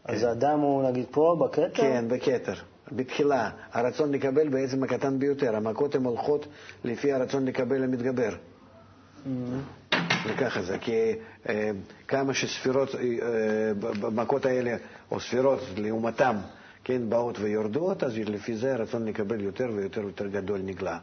כן. 0.07 0.13
אז 0.13 0.23
האדם 0.23 0.59
הוא 0.59 0.89
נגיד 0.89 1.05
פה, 1.11 1.37
בכתר? 1.45 1.69
כן, 1.73 2.05
בכתר. 2.07 2.53
בתחילה, 2.91 3.49
הרצון 3.71 4.11
לקבל 4.11 4.49
בעצם 4.49 4.83
הקטן 4.83 5.19
ביותר. 5.19 5.55
המכות 5.55 5.95
הן 5.95 6.03
הולכות 6.05 6.45
לפי 6.83 7.13
הרצון 7.13 7.45
לקבל 7.45 7.83
המתגבר. 7.83 8.29
וככה 10.25 10.61
זה, 10.61 10.77
כי 10.81 11.11
אה, 11.49 11.71
כמה 12.07 12.33
שספירות, 12.33 12.95
אה, 12.95 13.01
במכות 13.79 14.45
האלה, 14.45 14.75
או 15.11 15.19
ספירות 15.19 15.59
לעומתם, 15.77 16.35
כן, 16.83 17.09
באות 17.09 17.39
ויורדות, 17.39 18.03
אז 18.03 18.17
לפי 18.17 18.55
זה 18.57 18.73
הרצון 18.73 19.05
לקבל 19.05 19.41
יותר 19.41 19.69
ויותר 19.75 20.01
ויותר 20.01 20.27
גדול 20.27 20.59
נגלה. 20.63 20.99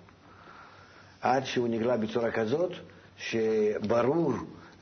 עד 1.20 1.44
שהוא 1.44 1.68
נגלה 1.68 1.96
בצורה 1.96 2.30
כזאת, 2.30 2.72
שברור 3.16 4.32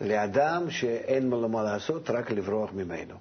לאדם 0.00 0.70
שאין 0.70 1.30
לו 1.30 1.48
מה 1.48 1.62
לעשות, 1.62 2.10
רק 2.10 2.30
לברוח 2.30 2.70
ממנו. 2.74 3.14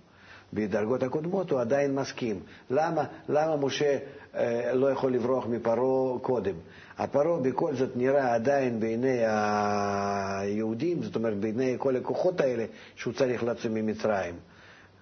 בדרגות 0.54 1.04
הקודמות, 1.04 1.52
הוא 1.52 1.60
עדיין 1.60 1.96
מסכים. 1.96 2.40
למה, 2.70 3.04
למה 3.30 3.58
משה 3.58 3.98
אה, 4.36 4.74
לא 4.74 4.92
יכול 4.92 5.14
לברוח 5.14 5.46
מפרעה 5.48 6.20
קודם? 6.20 6.56
הפרעה 6.98 7.40
בכל 7.40 7.76
זאת 7.76 7.90
נראה 7.98 8.34
עדיין 8.36 8.80
בעיני 8.80 9.20
היהודים, 9.28 11.04
זאת 11.04 11.16
אומרת 11.16 11.38
בעיני 11.38 11.76
כל 11.78 11.96
הכוחות 11.96 12.42
האלה, 12.42 12.66
שהוא 12.96 13.14
צריך 13.14 13.44
לצאת 13.44 13.72
ממצרים. 13.72 14.36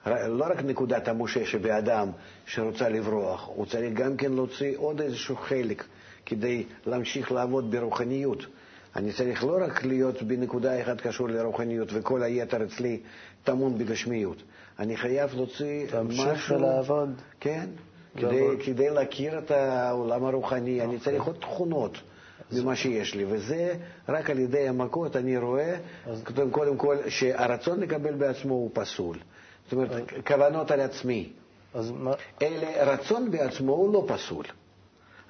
לא 0.05 0.45
רק 0.49 0.63
נקודת 0.63 1.07
המשה 1.07 1.45
שבאדם 1.45 2.09
שרוצה 2.45 2.89
לברוח, 2.89 3.47
הוא 3.55 3.65
צריך 3.65 3.93
גם 3.93 4.17
כן 4.17 4.31
להוציא 4.33 4.77
עוד 4.77 5.01
איזשהו 5.01 5.35
חלק 5.35 5.83
כדי 6.25 6.63
להמשיך 6.85 7.31
לעבוד 7.31 7.71
ברוחניות. 7.71 8.45
אני 8.95 9.13
צריך 9.13 9.43
לא 9.43 9.57
רק 9.61 9.85
להיות 9.85 10.23
בנקודה 10.23 10.81
אחת 10.81 11.01
קשור 11.01 11.29
לרוחניות 11.29 11.89
וכל 11.93 12.23
היתר 12.23 12.63
אצלי 12.63 12.99
טמון 13.43 13.77
בגשמיות. 13.77 14.37
אני 14.79 14.97
חייב 14.97 15.35
להוציא 15.35 15.85
משהו... 15.85 16.25
תמשיך 16.25 16.51
לעבוד. 16.51 17.09
כן, 17.39 17.65
כדי, 18.17 18.43
כדי 18.65 18.89
להכיר 18.89 19.39
את 19.39 19.51
העולם 19.51 20.25
הרוחני. 20.25 20.81
אני 20.81 20.99
צריך 20.99 21.23
עוד 21.23 21.35
תכונות. 21.39 21.97
ממה 22.51 22.75
שיש 22.75 23.15
לי, 23.15 23.25
וזה 23.27 23.73
רק 24.09 24.29
על 24.29 24.39
ידי 24.39 24.67
המכות 24.67 25.15
אני 25.15 25.37
רואה, 25.37 25.75
אז... 26.05 26.23
קודם 26.51 26.77
כל, 26.77 26.97
שהרצון 27.09 27.79
לקבל 27.79 28.13
בעצמו 28.13 28.53
הוא 28.53 28.69
פסול. 28.73 29.17
זאת 29.63 29.73
אומרת, 29.73 29.91
אז... 29.91 30.01
כוונות 30.27 30.71
על 30.71 30.79
עצמי. 30.79 31.29
אז 31.73 31.91
מה... 31.91 32.11
אלה, 32.41 32.93
רצון 32.93 33.31
בעצמו 33.31 33.73
הוא 33.73 33.93
לא 33.93 34.05
פסול. 34.07 34.45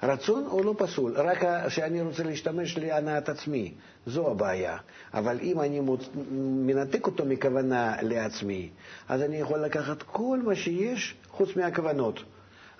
רצון 0.02 0.44
הוא 0.50 0.64
לא 0.64 0.74
פסול, 0.78 1.12
רק 1.16 1.68
שאני 1.68 2.00
רוצה 2.00 2.22
להשתמש 2.22 2.78
להנאת 2.78 3.28
עצמי, 3.28 3.74
זו 4.06 4.30
הבעיה. 4.30 4.76
אבל 5.14 5.38
אם 5.40 5.60
אני 5.60 5.80
מנתק 6.66 7.06
אותו 7.06 7.24
מכוונה 7.24 7.96
לעצמי, 8.02 8.70
אז 9.08 9.22
אני 9.22 9.36
יכול 9.36 9.58
לקחת 9.58 10.02
כל 10.02 10.38
מה 10.44 10.54
שיש 10.54 11.14
חוץ 11.30 11.56
מהכוונות 11.56 12.22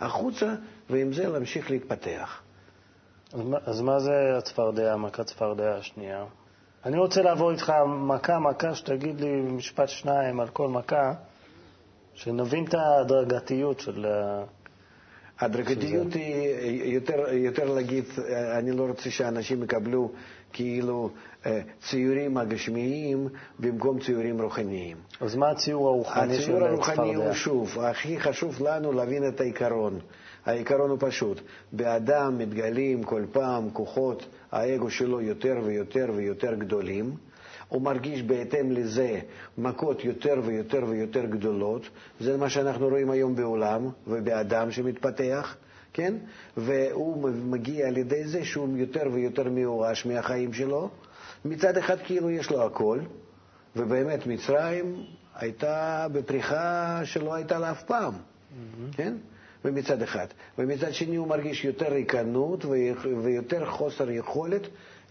החוצה, 0.01 0.55
ועם 0.91 1.13
זה 1.13 1.29
להמשיך 1.29 1.71
להתפתח. 1.71 2.41
אז, 3.67 3.81
מה 3.81 4.01
זה 4.01 4.39
הצפרדע, 4.39 4.97
מכת 4.97 5.27
צפרדע 5.27 5.75
השנייה? 5.75 6.25
אני 6.85 6.99
רוצה 6.99 7.23
לעבור 7.23 7.51
איתך 7.51 7.73
מכה-מכה, 7.87 8.75
שתגיד 8.75 9.21
לי 9.21 9.41
משפט 9.41 9.89
שניים 9.89 10.41
על 10.41 10.49
כל 10.49 10.69
מכה, 10.69 11.15
שנבין 12.15 12.65
את 12.65 12.75
ההדרגתיות 12.75 13.81
של... 13.81 14.07
הדרגתיות 15.41 16.15
היא 16.15 16.95
יותר, 16.95 17.33
יותר 17.33 17.75
להגיד, 17.75 18.05
אני 18.59 18.71
לא 18.71 18.83
רוצה 18.83 19.11
שאנשים 19.11 19.63
יקבלו 19.63 20.13
כאילו 20.53 21.11
אה, 21.47 21.61
ציורים 21.89 22.37
הגשמיים 22.37 23.29
במקום 23.59 24.01
ציורים 24.01 24.41
רוחניים. 24.41 24.97
אז 25.21 25.35
מה 25.37 25.51
הציור 25.51 25.89
הרוחני? 25.89 26.37
הציור 26.37 26.65
הרוחני 26.65 27.15
הוא 27.15 27.33
שוב, 27.33 27.79
הכי 27.81 28.21
חשוב 28.21 28.63
לנו 28.63 28.93
להבין 28.93 29.29
את 29.29 29.41
העיקרון. 29.41 29.99
העיקרון 30.47 30.91
הוא 30.91 30.99
פשוט, 31.01 31.41
באדם 31.73 32.39
מתגלים 32.39 33.03
כל 33.03 33.25
פעם 33.33 33.71
כוחות 33.71 34.27
האגו 34.53 34.91
שלו 34.91 35.21
יותר 35.21 35.61
ויותר 35.65 36.07
ויותר 36.15 36.55
גדולים. 36.55 37.15
הוא 37.73 37.83
מרגיש 37.83 38.23
בהתאם 38.23 38.73
לזה 38.73 39.21
מכות 39.59 40.05
יותר 40.05 40.41
ויותר 40.45 40.85
ויותר 40.89 41.25
גדולות. 41.25 41.89
זה 42.21 42.37
מה 42.37 42.51
שאנחנו 42.51 42.89
רואים 42.89 43.11
היום 43.11 43.37
בעולם 43.37 43.89
ובאדם 44.07 44.71
שמתפתח, 44.71 45.57
כן? 45.93 46.15
והוא 46.57 47.29
מגיע 47.31 47.89
על 47.89 47.97
ידי 47.97 48.25
זה 48.25 48.45
שהוא 48.45 48.77
יותר 48.77 49.09
ויותר 49.13 49.51
מיואש 49.51 50.07
מהחיים 50.07 50.53
שלו. 50.53 50.91
מצד 51.45 51.77
אחד 51.77 51.97
כאילו 52.05 52.31
יש 52.31 52.51
לו 52.51 52.67
הכל, 52.67 52.99
ובאמת 53.77 54.27
מצרים 54.27 55.05
הייתה 55.35 56.07
בפריחה 56.13 57.01
שלא 57.05 57.35
הייתה 57.35 57.59
לה 57.59 57.71
אף 57.71 57.83
פעם, 57.83 58.13
mm-hmm. 58.13 58.97
כן? 58.97 59.15
ומצד 59.65 60.03
אחד. 60.03 60.27
ומצד 60.59 60.93
שני 60.93 61.17
הוא 61.17 61.29
מרגיש 61.29 61.65
יותר 61.65 61.93
ריקנות 61.93 62.65
ויותר 63.23 63.67
חוסר 63.67 64.11
יכולת 64.11 64.63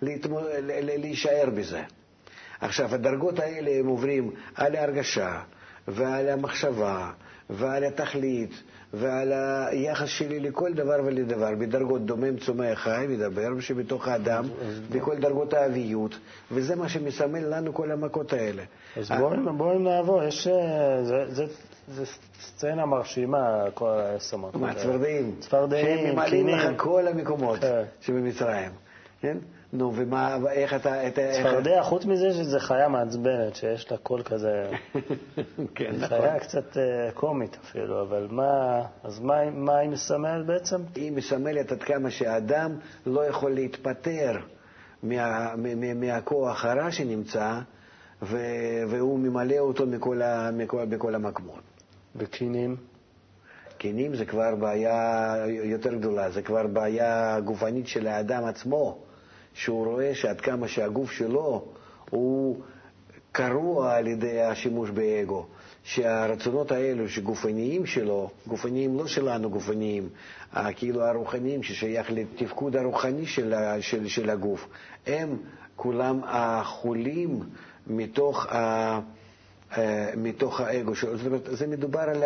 להישאר 0.01 1.49
בזה. 1.55 1.81
עכשיו, 2.61 2.95
הדרגות 2.95 3.39
האלה 3.39 3.71
הם 3.79 3.87
עוברים 3.87 4.31
על 4.55 4.75
ההרגשה 4.75 5.39
ועל 5.87 6.29
המחשבה 6.29 7.11
ועל 7.49 7.83
התכלית 7.83 8.63
ועל 8.93 9.31
היחס 9.71 10.07
שלי 10.07 10.39
לכל 10.39 10.73
דבר 10.73 10.95
ולדבר, 11.05 11.55
בדרגות 11.55 12.05
דומם 12.05 12.37
צומח 12.37 12.79
חי, 12.79 13.05
מדבר, 13.09 13.59
שבתוך 13.59 14.07
האדם, 14.07 14.43
בכל 14.91 15.17
דרגות 15.17 15.53
האביות, 15.53 16.15
וזה 16.51 16.75
מה 16.75 16.89
שמסמל 16.89 17.55
לנו 17.55 17.73
כל 17.73 17.91
המכות 17.91 18.33
האלה. 18.33 18.63
אז 18.97 19.11
בואו 19.11 19.53
בוא 19.57 19.73
נעבור, 19.73 20.23
יש... 20.23 20.47
אה, 20.47 21.03
זה, 21.03 21.25
זה, 21.29 21.45
זה 21.87 22.05
סצנה 22.41 22.85
מרשימה, 22.85 23.63
כל 23.73 23.99
מכות 24.37 24.61
האלה. 24.63 24.73
צפרדעים. 24.73 25.35
צפרדעים, 25.39 25.85
קינים. 25.85 26.05
שהם 26.05 26.15
ממלאים 26.15 26.47
לך 26.47 26.81
כל 26.81 27.07
המקומות 27.07 27.59
כן. 27.59 27.83
שבמצרים, 28.01 28.71
כן? 29.21 29.37
נו, 29.73 29.91
ומה, 29.95 30.37
איך 30.51 30.73
אתה... 30.73 30.95
צפרדע, 31.31 31.83
חוץ 31.83 32.05
מזה 32.05 32.33
שזה 32.33 32.59
חיה 32.59 32.87
מעצבנת, 32.87 33.55
שיש 33.55 33.91
לה 33.91 33.97
קול 33.97 34.23
כזה... 34.23 34.71
כן, 35.75 35.91
נכון. 35.95 36.07
חיה 36.07 36.39
קצת 36.39 36.73
uh, 36.73 37.11
קומית 37.13 37.57
אפילו, 37.63 38.01
אבל 38.01 38.27
מה... 38.29 38.81
אז 39.03 39.19
מה, 39.19 39.49
מה 39.51 39.77
היא 39.77 39.89
מסמלת 39.89 40.45
בעצם? 40.45 40.81
היא 40.95 41.11
מסמלת 41.11 41.71
עד 41.71 41.83
כמה 41.83 42.11
שהאדם 42.11 42.75
לא 43.05 43.25
יכול 43.25 43.51
להתפטר 43.51 44.37
מה, 45.03 45.55
מה, 45.55 45.93
מהכוח 45.93 46.65
הרע 46.65 46.91
שנמצא, 46.91 47.59
ו, 48.21 48.37
והוא 48.87 49.19
ממלא 49.19 49.57
אותו 49.57 49.85
מכל, 49.87 50.21
ה, 50.21 50.51
מכל, 50.51 50.85
בכל 50.85 51.15
המקומות. 51.15 51.61
וקינים? 52.15 52.75
קינים 53.77 54.15
זה 54.15 54.25
כבר 54.25 54.55
בעיה 54.55 55.35
יותר 55.47 55.93
גדולה, 55.93 56.31
זה 56.31 56.41
כבר 56.41 56.67
בעיה 56.67 57.39
גופנית 57.39 57.87
של 57.87 58.07
האדם 58.07 58.43
עצמו. 58.45 59.10
שהוא 59.53 59.85
רואה 59.85 60.15
שעד 60.15 60.41
כמה 60.41 60.67
שהגוף 60.67 61.11
שלו 61.11 61.65
הוא 62.09 62.61
קרוע 63.31 63.93
על 63.95 64.07
ידי 64.07 64.41
השימוש 64.41 64.89
באגו, 64.89 65.45
שהרצונות 65.83 66.71
האלו 66.71 67.09
שגופניים 67.09 67.85
שלו, 67.85 68.29
גופניים 68.47 68.97
לא 68.97 69.07
שלנו 69.07 69.49
גופניים, 69.49 70.09
כאילו 70.75 71.03
הרוחניים 71.03 71.63
ששייך 71.63 72.11
לתפקוד 72.11 72.75
הרוחני 72.75 73.25
של, 73.25 73.53
של, 73.81 74.07
של 74.07 74.29
הגוף, 74.29 74.67
הם 75.07 75.37
כולם 75.75 76.21
החולים 76.23 77.39
מתוך, 77.87 78.45
ה, 78.45 78.99
אה, 79.77 80.11
מתוך 80.17 80.61
האגו 80.61 80.95
שלו. 80.95 81.17
זאת 81.17 81.25
אומרת, 81.25 81.47
זה 81.51 81.67
מדובר 81.67 81.99
על 81.99 82.23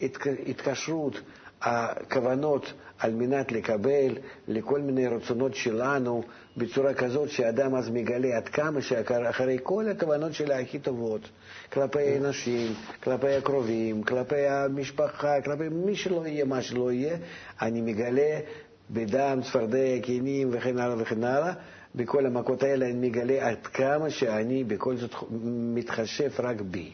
ההתקשרות, 0.00 1.20
הכוונות 1.64 2.72
על 2.98 3.12
מנת 3.14 3.52
לקבל 3.52 4.16
לכל 4.48 4.80
מיני 4.80 5.06
רצונות 5.06 5.54
שלנו 5.54 6.22
בצורה 6.56 6.94
כזאת 6.94 7.30
שאדם 7.30 7.74
אז 7.74 7.90
מגלה 7.90 8.36
עד 8.36 8.48
כמה 8.48 8.80
שאחרי 8.80 9.58
כל 9.62 9.88
הכוונות 9.88 10.32
שלה 10.34 10.60
הכי 10.60 10.78
טובות, 10.78 11.28
כלפי 11.72 12.16
אנשים, 12.18 12.72
כלפי 13.02 13.34
הקרובים, 13.34 14.02
כלפי 14.02 14.46
המשפחה, 14.46 15.40
כלפי 15.40 15.68
מי 15.68 15.96
שלא 15.96 16.26
יהיה, 16.26 16.44
מה 16.44 16.62
שלא 16.62 16.92
יהיה, 16.92 17.16
אני 17.62 17.80
מגלה 17.80 18.38
בדם, 18.90 19.40
צפרדע, 19.44 20.00
קינים 20.02 20.48
וכן 20.52 20.78
הלאה 20.78 20.96
וכן 21.02 21.24
הלאה, 21.24 21.52
בכל 21.94 22.26
המכות 22.26 22.62
האלה 22.62 22.86
אני 22.86 23.08
מגלה 23.08 23.48
עד 23.48 23.66
כמה 23.66 24.10
שאני 24.10 24.64
בכל 24.64 24.96
זאת 24.96 25.14
מתחשב 25.74 26.30
רק 26.38 26.60
בי. 26.60 26.90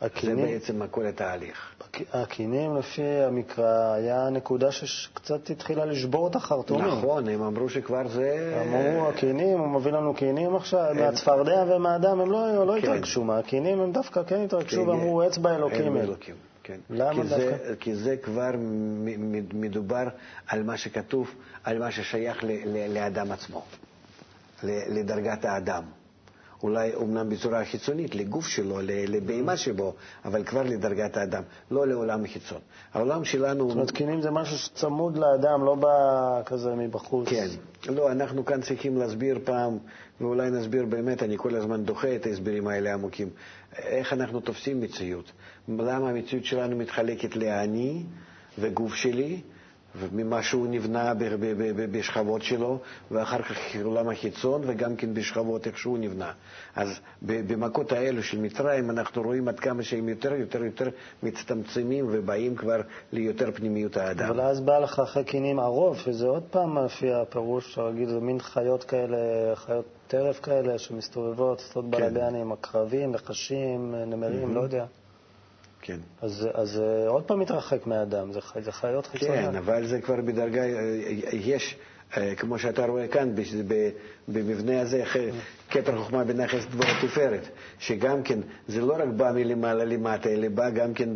הקינים, 0.00 0.46
זה 0.46 0.52
בעצם 0.52 0.86
כל 0.90 1.06
התהליך. 1.06 1.74
הקינים, 2.12 2.76
לפי 2.76 3.02
המקרא, 3.02 3.92
היה 3.92 4.30
נקודה 4.30 4.72
שקצת 4.72 5.50
התחילה 5.50 5.84
לשבור 5.84 6.28
את 6.28 6.36
החרטומים. 6.36 6.86
נכון, 6.86 7.28
הם 7.28 7.42
אמרו 7.42 7.68
שכבר 7.68 8.08
זה... 8.08 8.62
אמרו, 8.66 9.08
הקינים, 9.08 9.58
הוא 9.58 9.68
מביא 9.68 9.92
לנו 9.92 10.14
קינים 10.14 10.56
עכשיו, 10.56 10.80
הם... 10.80 10.96
מהצפרדע 10.96 11.64
ומהאדם, 11.68 12.20
הם 12.20 12.30
לא, 12.30 12.66
לא 12.66 12.72
כן. 12.72 12.78
התרגשו, 12.78 13.24
מהקינים 13.24 13.80
הם 13.80 13.92
דווקא 13.92 14.22
כן 14.22 14.40
התרגשו 14.44 14.86
ואמרו, 14.86 15.26
אצבע 15.26 15.54
אלוקים. 15.54 15.96
אלוקים. 15.96 16.34
כן. 16.62 16.78
למה 16.90 17.22
כי 17.22 17.28
דווקא? 17.28 17.36
זה, 17.36 17.74
כי 17.80 17.94
זה 17.94 18.16
כבר 18.16 18.50
מדובר 19.54 20.04
על 20.46 20.62
מה 20.62 20.76
שכתוב, 20.76 21.30
על 21.64 21.78
מה 21.78 21.90
ששייך 21.90 22.44
ל, 22.44 22.48
ל, 22.64 22.94
לאדם 22.94 23.32
עצמו, 23.32 23.62
לדרגת 24.62 25.44
האדם. 25.44 25.82
אולי 26.64 26.94
אומנם 26.94 27.28
בצורה 27.28 27.64
חיצונית, 27.64 28.14
לגוף 28.14 28.46
שלו, 28.46 28.78
לבהמה 28.82 29.56
שבו, 29.56 29.94
אבל 30.24 30.44
כבר 30.44 30.62
לדרגת 30.62 31.16
האדם, 31.16 31.42
לא 31.70 31.86
לעולם 31.88 32.24
החיצון. 32.24 32.58
העולם 32.94 33.24
שלנו... 33.24 33.68
זאת 33.68 33.74
אומרת, 33.74 33.90
קינים 33.90 34.22
זה 34.22 34.30
משהו 34.30 34.58
שצמוד 34.58 35.18
לאדם, 35.18 35.64
לא 35.64 35.74
בא 35.74 36.42
כזה 36.46 36.74
מבחוץ. 36.74 37.28
כן. 37.28 37.46
לא, 37.88 38.12
אנחנו 38.12 38.44
כאן 38.44 38.60
צריכים 38.60 38.96
להסביר 38.96 39.38
פעם, 39.44 39.78
ואולי 40.20 40.50
נסביר 40.50 40.84
באמת, 40.86 41.22
אני 41.22 41.38
כל 41.38 41.54
הזמן 41.54 41.84
דוחה 41.84 42.16
את 42.16 42.26
ההסברים 42.26 42.68
האלה 42.68 42.90
העמוקים, 42.90 43.28
איך 43.78 44.12
אנחנו 44.12 44.40
תופסים 44.40 44.80
מציאות. 44.80 45.32
למה 45.68 46.08
המציאות 46.10 46.44
שלנו 46.44 46.76
מתחלקת 46.76 47.36
לאני 47.36 48.02
וגוף 48.58 48.94
שלי, 48.94 49.40
וממה 49.98 50.42
שהוא 50.42 50.66
נבנה 50.70 51.12
בשכבות 51.92 52.42
שלו, 52.42 52.78
ואחר 53.10 53.42
כך 53.42 53.56
עולם 53.84 54.08
החיצון, 54.08 54.62
וגם 54.66 54.96
כן 54.96 55.14
בשכבות 55.14 55.66
איך 55.66 55.78
שהוא 55.78 55.98
נבנה. 55.98 56.32
אז 56.76 57.00
במכות 57.22 57.92
האלו 57.92 58.22
של 58.22 58.38
מצרים 58.40 58.90
אנחנו 58.90 59.22
רואים 59.22 59.48
עד 59.48 59.60
כמה 59.60 59.82
שהם 59.82 60.08
יותר 60.08 60.34
יותר 60.34 60.64
יותר 60.64 60.88
מצטמצמים 61.22 62.06
ובאים 62.12 62.56
כבר 62.56 62.80
ליותר 63.12 63.52
פנימיות 63.54 63.96
האדם. 63.96 64.30
אבל 64.30 64.40
אז 64.40 64.60
בא 64.60 64.78
לך 64.78 64.98
אחרי 64.98 65.24
קינים 65.24 65.60
ערוב, 65.60 65.98
שזה 65.98 66.26
עוד 66.26 66.42
פעם 66.50 66.78
לפי 66.78 67.12
הפירוש, 67.12 67.68
אפשר 67.68 67.84
להגיד, 67.84 68.08
זה 68.08 68.20
מין 68.20 68.40
חיות 68.40 68.84
כאלה, 68.84 69.16
חיות 69.54 69.84
טרף 70.06 70.40
כאלה 70.40 70.78
שמסתובבות, 70.78 71.58
עושות 71.58 71.84
כן. 71.84 71.90
בלאגנים, 71.90 72.52
עקרבים, 72.52 73.12
נחשים, 73.12 73.94
נמרים, 73.94 74.50
mm-hmm. 74.50 74.54
לא 74.54 74.60
יודע. 74.60 74.84
כן. 75.86 75.98
אז, 76.22 76.48
אז 76.54 76.80
אה, 76.80 77.08
עוד 77.08 77.24
פעם 77.24 77.40
מתרחק 77.40 77.86
מהאדם, 77.86 78.32
זה, 78.32 78.40
זה 78.60 78.72
חיות 78.72 79.06
חיצוניות. 79.06 79.50
כן, 79.50 79.56
אבל 79.56 79.86
זה 79.86 80.00
כבר 80.00 80.20
בדרגה, 80.20 80.62
אה, 80.62 80.70
יש, 81.32 81.76
אה, 82.16 82.34
כמו 82.34 82.58
שאתה 82.58 82.86
רואה 82.86 83.08
כאן, 83.08 83.34
במבנה 84.28 84.80
הזה, 84.80 85.04
כתר 85.70 85.98
חוכמה 85.98 86.24
בנכס 86.24 86.64
דבור 86.70 86.86
התפארת, 86.86 87.48
שגם 87.78 88.22
כן, 88.22 88.38
זה 88.68 88.80
לא 88.80 88.94
רק 88.94 89.08
בא 89.16 89.32
מלמעלה 89.32 89.84
למטה, 89.84 90.28
אלא 90.28 90.48
בא 90.48 90.70
גם 90.70 90.94
כן 90.94 91.08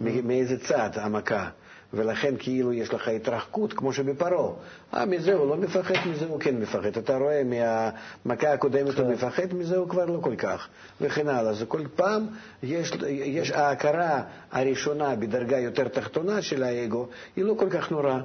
מאיזה 0.00 0.58
צד 0.58 0.90
המכה. 0.94 1.48
ולכן 1.96 2.34
כאילו 2.38 2.72
יש 2.72 2.94
לך 2.94 3.08
התרחקות, 3.08 3.72
כמו 3.72 3.92
שבפרעה. 3.92 4.52
אה, 4.94 5.06
מזה 5.06 5.34
הוא 5.34 5.48
לא 5.48 5.56
מפחד, 5.56 5.94
מזה 6.10 6.26
הוא 6.26 6.40
כן 6.40 6.56
מפחד. 6.56 6.96
אתה 6.98 7.16
רואה, 7.16 7.42
מהמכה 7.44 8.52
הקודמת 8.52 8.98
הוא 8.98 9.06
כן. 9.06 9.12
מפחד, 9.12 9.54
מזה 9.54 9.76
הוא 9.76 9.88
כבר 9.88 10.04
לא 10.04 10.18
כל 10.22 10.36
כך, 10.36 10.68
וכן 11.00 11.28
הלאה. 11.28 11.50
אז 11.50 11.64
כל 11.68 11.80
פעם 11.96 12.26
יש, 12.62 12.92
יש 13.08 13.50
ההכרה 13.50 14.22
הראשונה 14.52 15.16
בדרגה 15.16 15.58
יותר 15.58 15.88
תחתונה 15.88 16.42
של 16.42 16.62
האגו, 16.62 17.08
היא 17.36 17.44
לא 17.44 17.54
כל 17.58 17.70
כך 17.70 17.90
נוראה. 17.90 18.20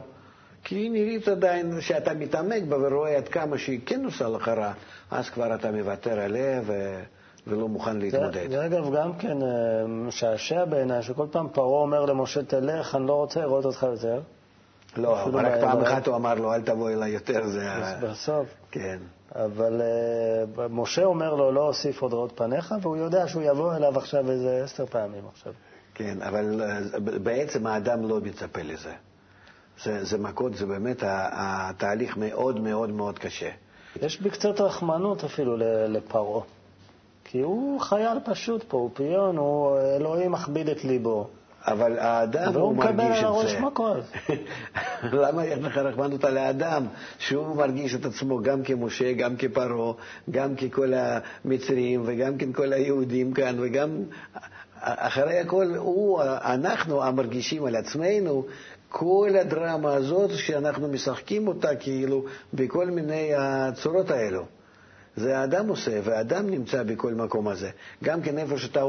כי 0.64 0.76
היא 0.76 0.92
נראית 0.92 1.28
עדיין 1.28 1.82
שאתה 1.82 2.14
מתעמק 2.14 2.64
בה 2.64 2.78
ורואה 2.88 3.18
עד 3.18 3.28
כמה 3.28 3.58
שהיא 3.58 3.80
כן 3.86 4.06
עושה 4.06 4.28
לך 4.28 4.48
רע, 4.48 4.72
אז 5.12 5.30
כבר 5.30 5.56
אתה 5.56 5.72
מוותר 5.72 6.20
עליה 6.20 6.62
ו... 6.66 7.00
ולא 7.48 7.68
מוכן 7.68 7.98
להתמודד. 7.98 8.50
זה 8.50 8.66
אגב 8.66 8.96
גם 8.96 9.14
כן 9.14 9.44
אה, 9.44 9.88
משעשע 9.88 10.66
בעיניי, 10.66 11.04
שכל 11.04 11.26
פעם 11.32 11.48
פרעה 11.50 11.82
אומר 11.82 12.06
למשה, 12.06 12.44
תלך, 12.44 12.96
אני 12.96 13.08
לא 13.08 13.14
רוצה 13.14 13.42
לראות 13.42 13.66
אותך 13.66 13.84
יותר. 13.84 14.22
לא, 14.98 15.24
אבל 15.24 15.46
רק 15.46 15.62
פעם 15.62 15.82
אחת 15.82 16.08
הוא 16.08 16.16
אמר 16.16 16.36
לו, 16.36 16.54
אל 16.54 16.62
תבוא 16.62 16.90
אליי 16.90 17.12
יותר, 17.12 17.48
זה... 17.48 17.70
בסוף. 18.02 18.48
כן. 18.72 18.98
אבל 19.36 19.82
uh, 19.82 20.62
משה 20.70 21.04
אומר 21.04 21.34
לו, 21.34 21.52
לא 21.52 21.68
אוסיף 21.68 22.02
עוד 22.02 22.14
רעות 22.14 22.32
פניך, 22.36 22.76
והוא 22.82 22.98
יודע 22.98 23.28
שהוא 23.28 23.44
יבוא 23.44 23.76
אליו 23.76 23.98
עכשיו 23.98 24.32
איזה 24.32 24.62
עשר 24.64 24.86
פעמים 24.86 25.24
עכשיו. 25.34 25.54
כן, 25.94 26.22
אבל 26.22 26.62
uh, 26.62 27.00
בעצם 27.00 27.68
האדם 27.68 28.10
לא 28.10 28.20
מצפה 28.20 28.62
לזה. 28.62 28.94
זה, 29.84 30.04
זה 30.04 30.18
מכות, 30.18 30.56
זה 30.56 30.66
באמת 30.66 31.04
התהליך 31.32 32.18
מאוד 32.18 32.60
מאוד 32.60 32.90
מאוד 32.90 33.20
קשה. 33.20 33.50
יש 34.02 34.22
בי 34.22 34.30
קצת 34.30 34.62
רחמנות 34.62 35.24
אפילו 35.24 35.58
לפרעה. 35.88 36.42
כי 37.32 37.42
הוא 37.42 37.80
חייל 37.80 38.18
פשוט 38.26 38.64
פה, 38.68 38.78
הוא 38.78 38.90
פיון, 38.94 39.38
הוא 39.38 39.80
אלוהים 39.80 40.32
מכביד 40.32 40.70
את 40.70 40.84
ליבו. 40.84 41.28
אבל 41.66 42.00
האדם 42.00 42.54
הוא 42.54 42.76
מרגיש 42.76 42.90
את 42.90 42.94
זה. 42.94 43.00
והוא 43.00 43.04
מקבל 43.04 43.04
על 43.04 43.26
הראש 43.26 43.56
מכות. 43.56 44.04
למה 45.04 45.46
יש 45.46 45.60
לך 45.60 45.78
רחמנות 45.78 46.24
על 46.24 46.38
האדם, 46.38 46.86
שהוא 47.20 47.56
מרגיש 47.56 47.96
את 47.96 48.06
עצמו 48.06 48.42
גם 48.42 48.64
כמשה, 48.64 49.14
גם 49.14 49.36
כפרעה, 49.38 49.94
גם 50.32 50.56
ככל 50.56 50.94
המצרים 50.96 52.02
וגם 52.06 52.38
ככל 52.38 52.74
היהודים 52.74 53.34
כאן, 53.34 53.56
וגם 53.60 54.04
אחרי 54.80 55.40
הכל, 55.40 55.66
הוא, 55.78 56.22
אנחנו 56.24 57.04
המרגישים 57.04 57.66
על 57.66 57.76
עצמנו 57.76 58.46
כל 58.90 59.30
הדרמה 59.42 59.94
הזאת 59.94 60.32
שאנחנו 60.34 60.88
משחקים 60.88 61.48
אותה 61.48 61.76
כאילו 61.76 62.24
בכל 62.54 62.86
מיני 62.86 63.32
הצורות 63.38 64.12
האלו. 64.12 64.59
זה 65.16 65.38
האדם 65.38 65.68
עושה, 65.70 66.00
והאדם 66.04 66.50
נמצא 66.50 66.84
בכל 66.84 67.14
מקום 67.14 67.48
הזה. 67.48 67.70
גם 68.04 68.22
כן 68.22 68.38
איפה 68.38 68.58
שאתה, 68.58 68.84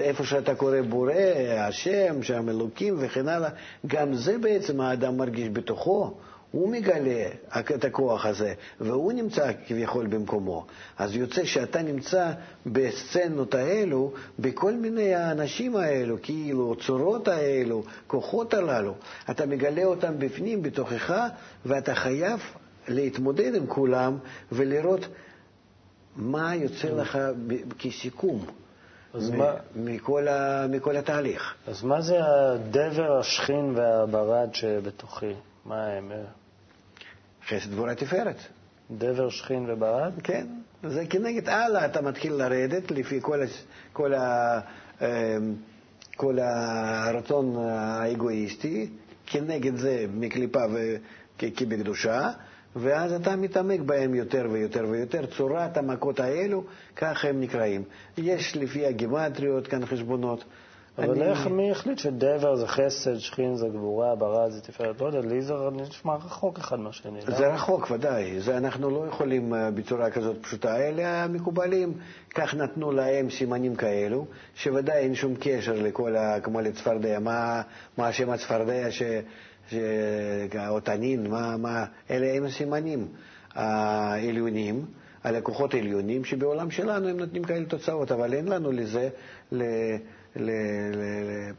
איפה 0.00 0.24
שאתה 0.24 0.54
קורא 0.54 0.80
בורא, 0.88 1.12
השם, 1.58 2.22
שם 2.22 2.48
אלוקים 2.48 2.96
וכן 2.98 3.28
הלאה, 3.28 3.50
גם 3.86 4.14
זה 4.14 4.38
בעצם 4.38 4.80
האדם 4.80 5.16
מרגיש 5.16 5.48
בתוכו. 5.48 6.14
הוא 6.50 6.72
מגלה 6.72 7.26
את 7.74 7.84
הכוח 7.84 8.26
הזה, 8.26 8.54
והוא 8.80 9.12
נמצא 9.12 9.50
כביכול 9.66 10.06
במקומו. 10.06 10.66
אז 10.98 11.16
יוצא 11.16 11.44
שאתה 11.44 11.82
נמצא 11.82 12.32
בסצנות 12.66 13.54
האלו, 13.54 14.12
בכל 14.38 14.72
מיני 14.72 15.14
האנשים 15.14 15.76
האלו, 15.76 16.16
כאילו, 16.22 16.76
צורות 16.86 17.28
האלו, 17.28 17.82
כוחות 18.06 18.54
הללו. 18.54 18.94
אתה 19.30 19.46
מגלה 19.46 19.84
אותם 19.84 20.18
בפנים, 20.18 20.62
בתוכך, 20.62 21.14
ואתה 21.66 21.94
חייב 21.94 22.40
להתמודד 22.88 23.54
עם 23.54 23.66
כולם 23.66 24.18
ולראות 24.52 25.06
מה 26.16 26.54
יוצא 26.54 26.88
לך 26.88 27.18
כסיכום 27.78 28.46
מכל, 29.76 30.28
ה, 30.28 30.66
מכל 30.68 30.96
התהליך. 30.96 31.54
אז 31.66 31.82
מה 31.82 32.00
זה 32.00 32.18
הדבר, 32.24 33.18
השכין 33.18 33.72
והברד 33.76 34.54
שבתוכי? 34.54 35.32
מה 35.64 35.86
הם? 35.86 36.12
חסד 37.48 37.70
גבורה 37.70 37.94
תפארת. 37.94 38.36
דבר, 38.90 39.28
שכין 39.28 39.70
וברד? 39.70 40.12
כן. 40.22 40.46
זה 40.82 41.06
כנגד 41.10 41.48
הלאה 41.48 41.84
אתה 41.86 42.02
מתחיל 42.02 42.32
לרדת 42.32 42.90
לפי 42.90 43.18
כל, 43.20 43.40
כל, 43.92 44.14
ה, 44.14 44.60
אמ, 45.00 45.06
כל 46.16 46.38
הרצון 46.38 47.56
האגואיסטי, 47.56 48.90
כנגד 49.26 49.76
זה 49.76 50.06
מקליפה 50.14 50.60
וכבקדושה. 51.38 52.30
ואז 52.76 53.12
אתה 53.12 53.36
מתעמק 53.36 53.80
בהם 53.80 54.14
יותר 54.14 54.46
ויותר 54.50 54.86
ויותר. 54.90 55.26
צורת 55.26 55.76
המכות 55.76 56.20
האלו, 56.20 56.64
ככה 56.96 57.28
הם 57.28 57.40
נקראים. 57.40 57.82
יש 58.18 58.56
לפי 58.56 58.86
הגימטריות 58.86 59.66
כאן 59.66 59.86
חשבונות. 59.86 60.44
אבל 60.98 61.10
אני... 61.10 61.30
איך, 61.30 61.46
מי 61.46 61.70
החליט 61.70 61.98
שדבר 61.98 62.56
זה 62.56 62.66
חסד, 62.66 63.18
שכין 63.18 63.56
זה 63.56 63.68
גבורה, 63.68 64.14
ברד 64.14 64.50
זה 64.50 64.60
תפארת? 64.60 65.00
לא 65.00 65.06
יודע, 65.06 65.20
לי 65.20 65.42
זה 65.42 65.54
נשמע 65.72 66.14
רחוק 66.14 66.58
אחד 66.58 66.80
מהשני. 66.80 67.20
זה 67.20 67.46
לא? 67.46 67.52
רחוק, 67.52 67.90
ודאי. 67.90 68.40
זה 68.40 68.56
אנחנו 68.56 68.90
לא 68.90 69.06
יכולים 69.06 69.54
אה, 69.54 69.70
בצורה 69.70 70.10
כזאת 70.10 70.36
פשוטה. 70.42 70.76
אלה 70.76 71.24
המקובלים, 71.24 71.92
כך 72.34 72.54
נתנו 72.54 72.92
להם 72.92 73.30
סימנים 73.30 73.76
כאלו, 73.76 74.26
שוודאי 74.54 74.96
אין 74.98 75.14
שום 75.14 75.34
קשר 75.40 75.74
לכל, 75.82 76.16
ה... 76.16 76.40
כמו 76.40 76.60
לצפרדע. 76.60 77.18
מה, 77.18 77.62
מה 77.98 78.08
השם 78.08 78.30
הצפרדע 78.30 78.90
ש... 78.90 79.02
או 80.68 80.80
תנין, 80.80 81.30
מה, 81.30 81.56
מה, 81.56 81.84
אלה 82.10 82.32
הם 82.36 82.44
הסימנים 82.44 83.08
העליונים, 83.54 84.84
הלקוחות 85.24 85.74
העליונים, 85.74 86.24
שבעולם 86.24 86.70
שלנו 86.70 87.08
הם 87.08 87.16
נותנים 87.16 87.44
כאלה 87.44 87.64
תוצאות, 87.64 88.12
אבל 88.12 88.32
אין 88.34 88.48
לנו 88.48 88.72
לזה, 88.72 89.08
ל, 89.52 89.62
ל, 90.36 90.50
ל, 90.96 91.50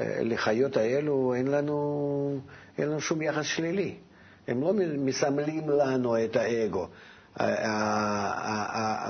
לחיות 0.00 0.76
האלו, 0.76 1.34
אין 1.34 1.46
לנו, 1.46 2.38
אין 2.78 2.88
לנו 2.88 3.00
שום 3.00 3.22
יחס 3.22 3.44
שלילי. 3.44 3.94
הם 4.48 4.60
לא 4.60 4.72
מסמלים 4.98 5.68
לנו 5.68 6.24
את 6.24 6.36
האגו. 6.36 6.88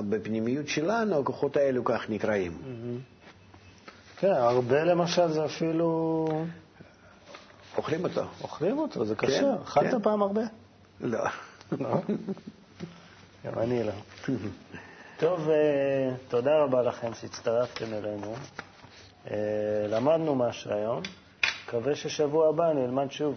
בפנימיות 0.08 0.68
שלנו 0.68 1.18
הכוחות 1.20 1.56
האלו 1.56 1.84
כך 1.84 2.10
נקראים. 2.10 2.52
כן, 4.18 4.30
הרבה 4.30 4.84
למשל 4.84 5.28
זה 5.28 5.44
אפילו 5.44 6.28
אוכלים 7.76 8.04
אותו. 8.04 8.22
אוכלים 8.42 8.78
אותו, 8.78 9.04
זה 9.04 9.14
קשה. 9.14 9.40
כן, 9.40 9.62
אכלת 9.62 9.90
כן. 9.90 10.02
פעם 10.02 10.22
הרבה? 10.22 10.42
לא. 11.00 11.24
לא? 11.80 11.90
גם 13.44 13.58
אני 13.58 13.82
לא. 13.82 13.92
טוב, 15.18 15.48
אה, 15.50 16.14
תודה 16.28 16.58
רבה 16.58 16.82
לכם 16.82 17.14
שהצטרפתם 17.14 17.92
אלינו. 17.92 18.34
אה, 19.30 19.36
למדנו 19.88 20.34
משהו 20.34 20.72
היום. 20.72 21.02
מקווה 21.66 21.94
ששבוע 21.94 22.48
הבא 22.48 22.72
נלמד 22.72 23.10
שוב. 23.10 23.36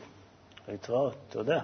להתראות. 0.67 1.15
תודה. 1.29 1.59